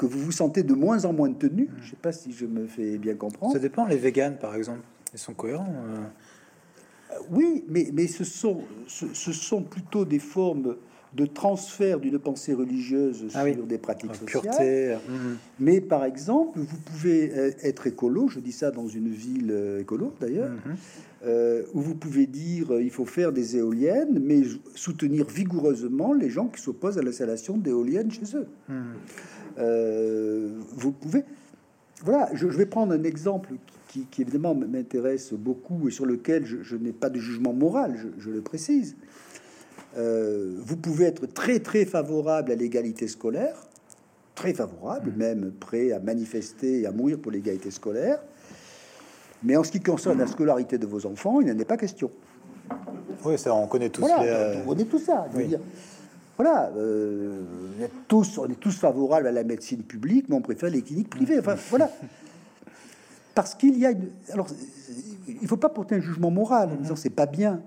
[0.03, 1.69] que vous vous sentez de moins en moins tenu.
[1.79, 3.53] Je ne sais pas si je me fais bien comprendre.
[3.53, 3.85] Ça dépend.
[3.85, 4.81] Les véganes, par exemple,
[5.13, 5.73] ils sont cohérents.
[5.87, 5.97] Euh.
[7.11, 10.75] Euh, oui, mais, mais ce, sont, ce, sont plutôt des formes
[11.15, 14.99] de transfert d'une pensée religieuse ah sur des pratiques ah, sociales.
[15.07, 15.37] Hum.
[15.59, 20.13] Mais par exemple, vous pouvez euh, être écolo, je dis ça dans une ville écolo
[20.19, 20.75] d'ailleurs, hum,
[21.25, 21.63] hum.
[21.73, 24.41] où vous pouvez dire il faut faire des éoliennes, mais
[24.75, 28.47] soutenir vigoureusement les gens qui s'opposent à l'installation d'éoliennes chez eux.
[29.57, 31.23] Euh, vous pouvez.
[32.03, 33.53] Voilà, je, vais prendre un exemple
[33.87, 38.41] qui, évidemment m'intéresse beaucoup et sur lequel je, n'ai pas de jugement moral, je, le
[38.41, 38.95] précise.
[39.97, 43.55] Euh, vous pouvez être très très favorable à l'égalité scolaire,
[44.35, 45.17] très favorable, mmh.
[45.17, 48.19] même prêt à manifester et à mourir pour l'égalité scolaire.
[49.43, 52.09] Mais en ce qui concerne la scolarité de vos enfants, il n'en est pas question.
[53.25, 54.01] Oui, ça, on connaît tous.
[54.01, 55.27] Voilà, les, euh, on connaît tout ça.
[55.31, 55.49] Je veux oui.
[55.49, 55.59] dire,
[56.37, 57.43] voilà, euh,
[57.77, 60.81] on, est tous, on est tous favorables à la médecine publique, mais on préfère les
[60.81, 61.39] cliniques privées.
[61.39, 61.91] Enfin, voilà.
[63.35, 64.09] Parce qu'il y a une.
[64.31, 64.47] Alors,
[65.27, 67.61] il ne faut pas porter un jugement moral en disant c'est pas bien.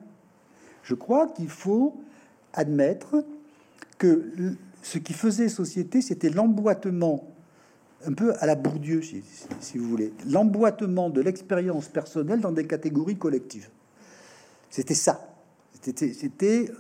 [0.83, 1.97] Je crois qu'il faut
[2.57, 3.24] admettre
[3.98, 7.28] que ce qui faisait société, c'était l'emboîtement,
[8.07, 13.16] un peu à la Bourdieu, si, vous voulez, l'emboîtement de l'expérience personnelle dans des catégories
[13.16, 13.68] collectives.
[14.70, 15.28] C'était ça.
[15.80, 16.70] C'était,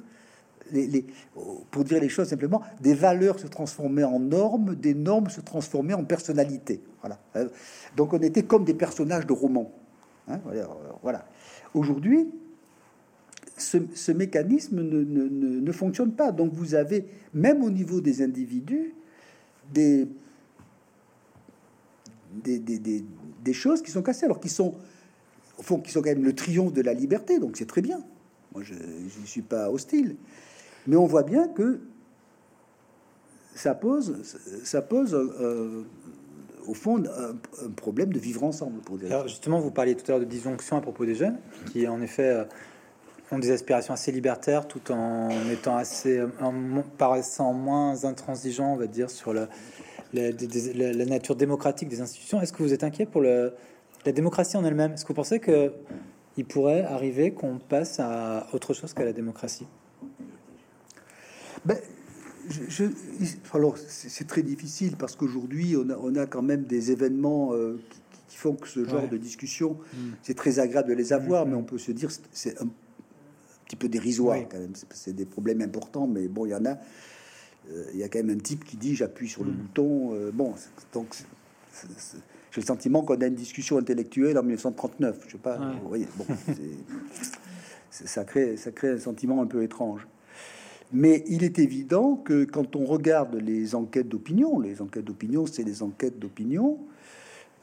[1.70, 5.94] pour dire les choses simplement, des valeurs se transformaient en normes, des normes se transformaient
[5.94, 6.82] en personnalités.
[7.00, 7.18] Voilà.
[7.36, 7.48] Euh,
[7.96, 9.72] Donc on était comme des personnages de romans.
[10.28, 10.64] Hein, euh,
[11.02, 11.26] voilà.
[11.74, 12.28] Aujourd'hui,
[13.56, 16.32] ce, ce mécanisme ne, ne- ne- ne fonctionne pas.
[16.32, 18.94] Donc vous avez, même au niveau des individus,
[19.72, 20.06] des,
[22.44, 23.04] des, des- des-
[23.44, 24.74] des choses qui sont cassées, alors qui sont,
[25.58, 27.38] au fond, qui sont quand même le triomphe de la liberté.
[27.38, 28.00] Donc c'est très bien.
[28.52, 30.16] Moi, je ne suis pas hostile.
[30.86, 31.80] Mais on voit bien que
[33.54, 34.22] ça pose,
[34.64, 35.82] ça pose euh,
[36.66, 38.80] au fond un, un problème de vivre ensemble.
[38.80, 39.10] Pour dire.
[39.10, 41.38] Alors justement, vous parliez tout à l'heure de disjonction à propos des jeunes,
[41.72, 42.44] qui en effet euh,
[43.32, 48.86] ont des aspirations assez libertaires, tout en étant assez, en paraissant moins intransigeants, on va
[48.86, 49.48] dire, sur la,
[50.12, 52.40] la, nature démocratique des institutions.
[52.40, 53.52] Est-ce que vous êtes inquiet pour le,
[54.04, 54.92] la démocratie en elle-même?
[54.92, 55.72] Est-ce que vous pensez que
[56.38, 59.66] il pourrait arriver qu'on passe à autre chose qu'à la démocratie?
[61.64, 61.76] Ben,
[62.48, 62.84] je, je-
[63.54, 67.80] alors c'est très difficile parce qu'aujourd'hui on a, on a quand même des événements euh,
[67.90, 69.08] qui, qui font que ce genre Ouais.
[69.08, 70.10] de discussion, Mm.
[70.22, 72.68] c'est très agréable de les avoir, Mm, mais on peut se dire c'est un
[73.66, 74.46] petit peu dérisoire Oui.
[74.50, 74.72] quand même.
[74.90, 76.78] C'est- des problèmes importants, mais bon, il y en a.
[77.70, 79.54] euh, Il y a quand même un type qui dit j'appuie sur le Mm.
[79.56, 80.14] bouton.
[80.14, 80.54] euh, bon,
[80.92, 81.16] donc
[82.52, 85.18] j'ai le sentiment qu'on a une discussion intellectuelle en 1939.
[85.26, 85.58] Je sais pas.
[85.58, 85.74] Ouais.
[85.82, 86.24] Vous voyez, bon,
[87.90, 90.06] c'est- ça crée ça crée un sentiment un peu étrange.
[90.92, 95.64] Mais il est évident que quand on regarde les enquêtes d'opinion, les enquêtes d'opinion, c'est
[95.64, 96.78] les enquêtes d'opinion,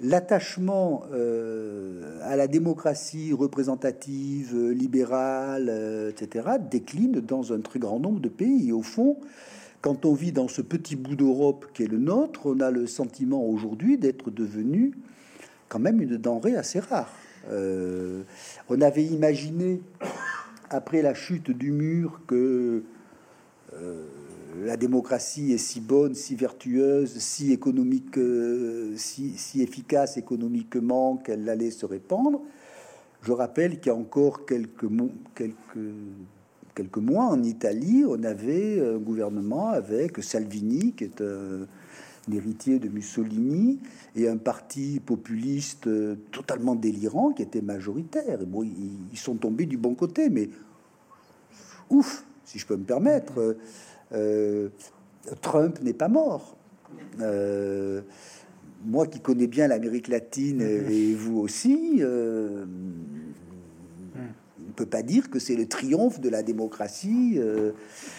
[0.01, 7.99] l'attachement euh, à la démocratie représentative, euh, libérale, euh, etc., décline dans un très grand
[7.99, 8.71] nombre de pays.
[8.71, 9.17] Au fond,
[9.81, 12.87] quand on vit dans ce petit bout d'Europe qui est le nôtre, on a le
[12.87, 14.93] sentiment aujourd'hui d'être devenu
[15.69, 17.11] quand même une denrée assez rare.
[17.49, 19.81] On avait imaginé,
[20.69, 22.83] après la chute du mur, que
[24.61, 31.71] la démocratie est si bonne, si vertueuse, si économique, euh, si, efficace économiquement qu'elle allait
[31.71, 32.41] se répandre.
[33.21, 35.55] Je rappelle qu'il y a encore quelques, mo- quelques,
[36.75, 41.65] quelques mois en Italie, on avait un gouvernement avec Salvini, qui est un,
[42.31, 43.79] héritier de Mussolini,
[44.15, 48.41] et un parti populiste euh, totalement délirant qui était majoritaire.
[48.41, 50.49] Et bon, ils, ils sont tombés du bon côté, mais
[51.89, 53.57] ouf, si je peux me permettre,
[54.11, 54.69] euh,
[55.41, 56.57] Trump n'est pas mort.
[57.21, 58.01] Euh,
[58.85, 62.65] moi qui connais bien l'Amérique latine et vous aussi, euh,
[64.15, 67.39] on ne peut pas dire que c'est le triomphe de la démocratie.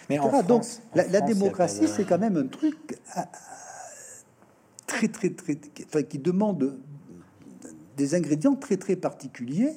[0.09, 0.31] Mais en.
[0.43, 2.77] Donc France- en la, France, démocratie, c'est quand même un truc
[4.87, 6.79] très, très, très, qui- enfin, qui demande
[7.97, 9.73] des ingrédients très, très particuliers.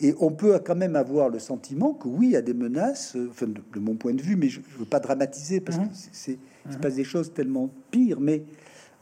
[0.00, 3.14] Et on peut quand même avoir le sentiment que oui, il y a des menaces,
[3.16, 5.78] euh, enfin, de, de mon point de vue, mais je ne veux pas dramatiser parce
[5.78, 5.88] Mhm.
[5.88, 6.38] que c'est-
[6.70, 8.20] se passe des choses tellement pires.
[8.20, 8.44] Mais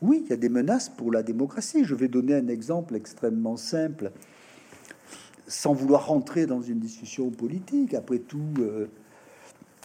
[0.02, 1.84] oui, il y a des menaces pour la démocratie.
[1.84, 4.10] Je vais donner un exemple extrêmement simple,
[5.46, 7.94] sans vouloir rentrer dans une discussion politique.
[7.94, 8.86] Après tout, euh,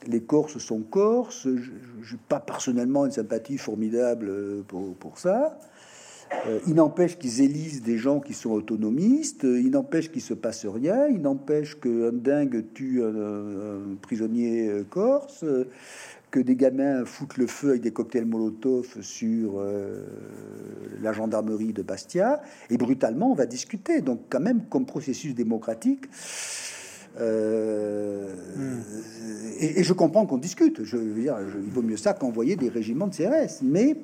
[0.07, 1.47] les Corses sont Corses.
[1.47, 5.59] Je n'ai pas personnellement une sympathie formidable euh, pour, pour ça.
[6.47, 10.65] Euh, il n'empêche qu'ils élisent des gens qui sont autonomistes, il n'empêche qu'il se passe
[10.65, 15.65] rien, il n'empêche qu'un dingue tue un, un prisonnier euh, corse, euh,
[16.31, 20.03] que des gamins foutent le feu avec des cocktails Molotov sur euh,
[21.01, 24.01] la gendarmerie de Bastia, et brutalement on va discuter.
[24.01, 26.05] Donc quand même, comme processus démocratique,
[27.21, 28.27] euh,
[29.59, 30.83] et, et je comprends qu'on discute.
[30.83, 33.95] Je veux dire, je- il vaut mieux ça qu'envoyer des régiments de CRS, mais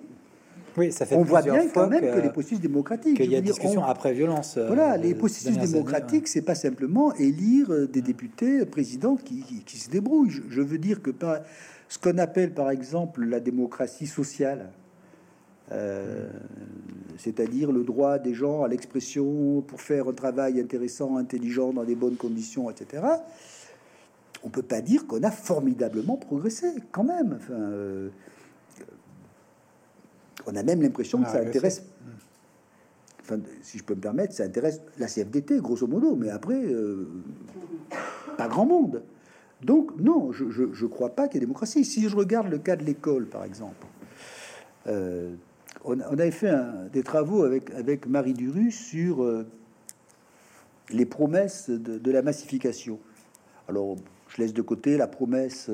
[0.78, 3.17] Oui, ça fait on voit bien quand même que, que- les processus démocratiques.
[3.17, 4.55] qu'il y a dire, discussion on- après violence.
[4.57, 8.65] euh, Voilà, les ces processus années, démocratiques, c'est pas simplement élire euh, des députés, euh,
[8.65, 10.30] présidents qui, qui- qui se débrouillent.
[10.30, 11.39] Je, je veux dire que par,
[11.88, 14.70] ce qu'on appelle par exemple la démocratie sociale,
[15.72, 16.28] euh,
[17.17, 21.95] c'est-à-dire le droit des gens à l'expression pour faire un travail intéressant, intelligent, dans des
[21.95, 23.03] bonnes conditions, etc.
[24.43, 27.36] On peut pas dire qu'on a formidablement progressé, quand même.
[27.39, 28.09] Enfin, euh,
[30.45, 31.83] on a même l'impression On que a ça intéresse
[33.29, 37.07] enfin, si je peux me permettre, ça intéresse la CFDT, grosso modo, mais après, euh,
[38.37, 39.03] pas grand monde.
[39.61, 41.83] Donc, non, je ne crois pas qu'il y ait démocratie.
[41.83, 43.85] Si je regarde le cas de l'école, par exemple,
[44.87, 45.33] euh,
[45.83, 46.53] on, avait fait
[46.93, 49.45] des travaux avec, avec Marie Duru sur euh,
[50.89, 52.99] les promesses de, la massification.
[53.67, 53.97] Alors,
[54.29, 55.69] je laisse de côté la promesse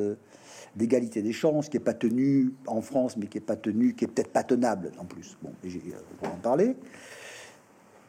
[0.76, 4.05] d'égalité des chances qui est pas tenue en France, mais qui est pas tenue, qui
[4.05, 5.38] est peut-être pas tenable en plus.
[5.41, 6.76] Bon, on va en parler.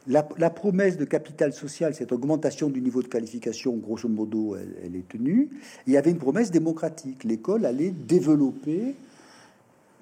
[0.07, 5.07] La, promesse de capital social, cette augmentation du niveau de qualification, grosso modo, elle, est
[5.07, 5.49] tenue.
[5.85, 7.25] Il y avait une promesse démocratique.
[7.25, 8.95] L'école allait développer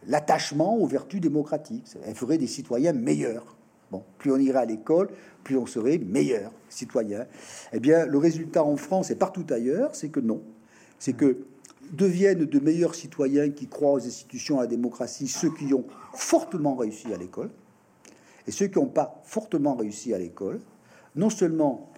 [0.08, 1.88] l'attachement aux vertus démocratiques.
[2.06, 3.56] Elle ferait des citoyens meilleurs.
[3.92, 5.10] Bon, plus on irait à l'école,
[5.44, 7.26] plus on serait meilleur citoyen.
[7.74, 10.42] Eh bien, le résultat en France et partout ailleurs, c'est que non.
[11.00, 11.48] C'est que
[11.92, 16.76] deviennent de meilleurs citoyens qui croient aux institutions, à la démocratie, ceux qui ont fortement
[16.76, 17.50] réussi à l'école.
[18.48, 20.60] Et ceux qui n'ont pas fortement réussi à l'école,
[21.16, 21.92] non seulement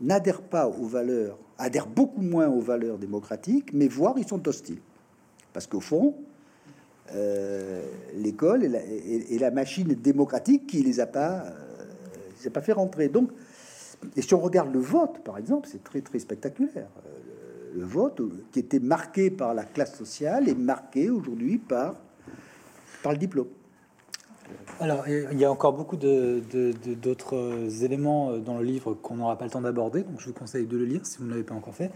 [0.00, 4.80] n'adhèrent pas aux valeurs, adhèrent beaucoup moins aux valeurs démocratiques, mais voire ils sont hostiles.
[5.52, 6.14] Parce qu'au fond,
[7.12, 7.82] euh,
[8.14, 11.50] l'école est, la, machine démocratique qui les a pas, euh,
[12.40, 13.08] les a pas fait rentrer.
[13.08, 13.30] Donc,
[14.16, 16.88] et si on regarde le vote, par exemple, c'est très très spectaculaire.
[17.74, 18.22] Euh, le vote
[18.52, 21.96] qui était marqué par la classe sociale est marqué aujourd'hui par
[23.02, 23.48] par le diplôme.
[24.80, 29.44] Alors, il y a encore beaucoup d'autres éléments euh, dans le livre qu'on n'aura pas
[29.44, 31.54] le temps d'aborder, donc je vous conseille de le lire si vous ne l'avez pas
[31.54, 31.90] encore fait.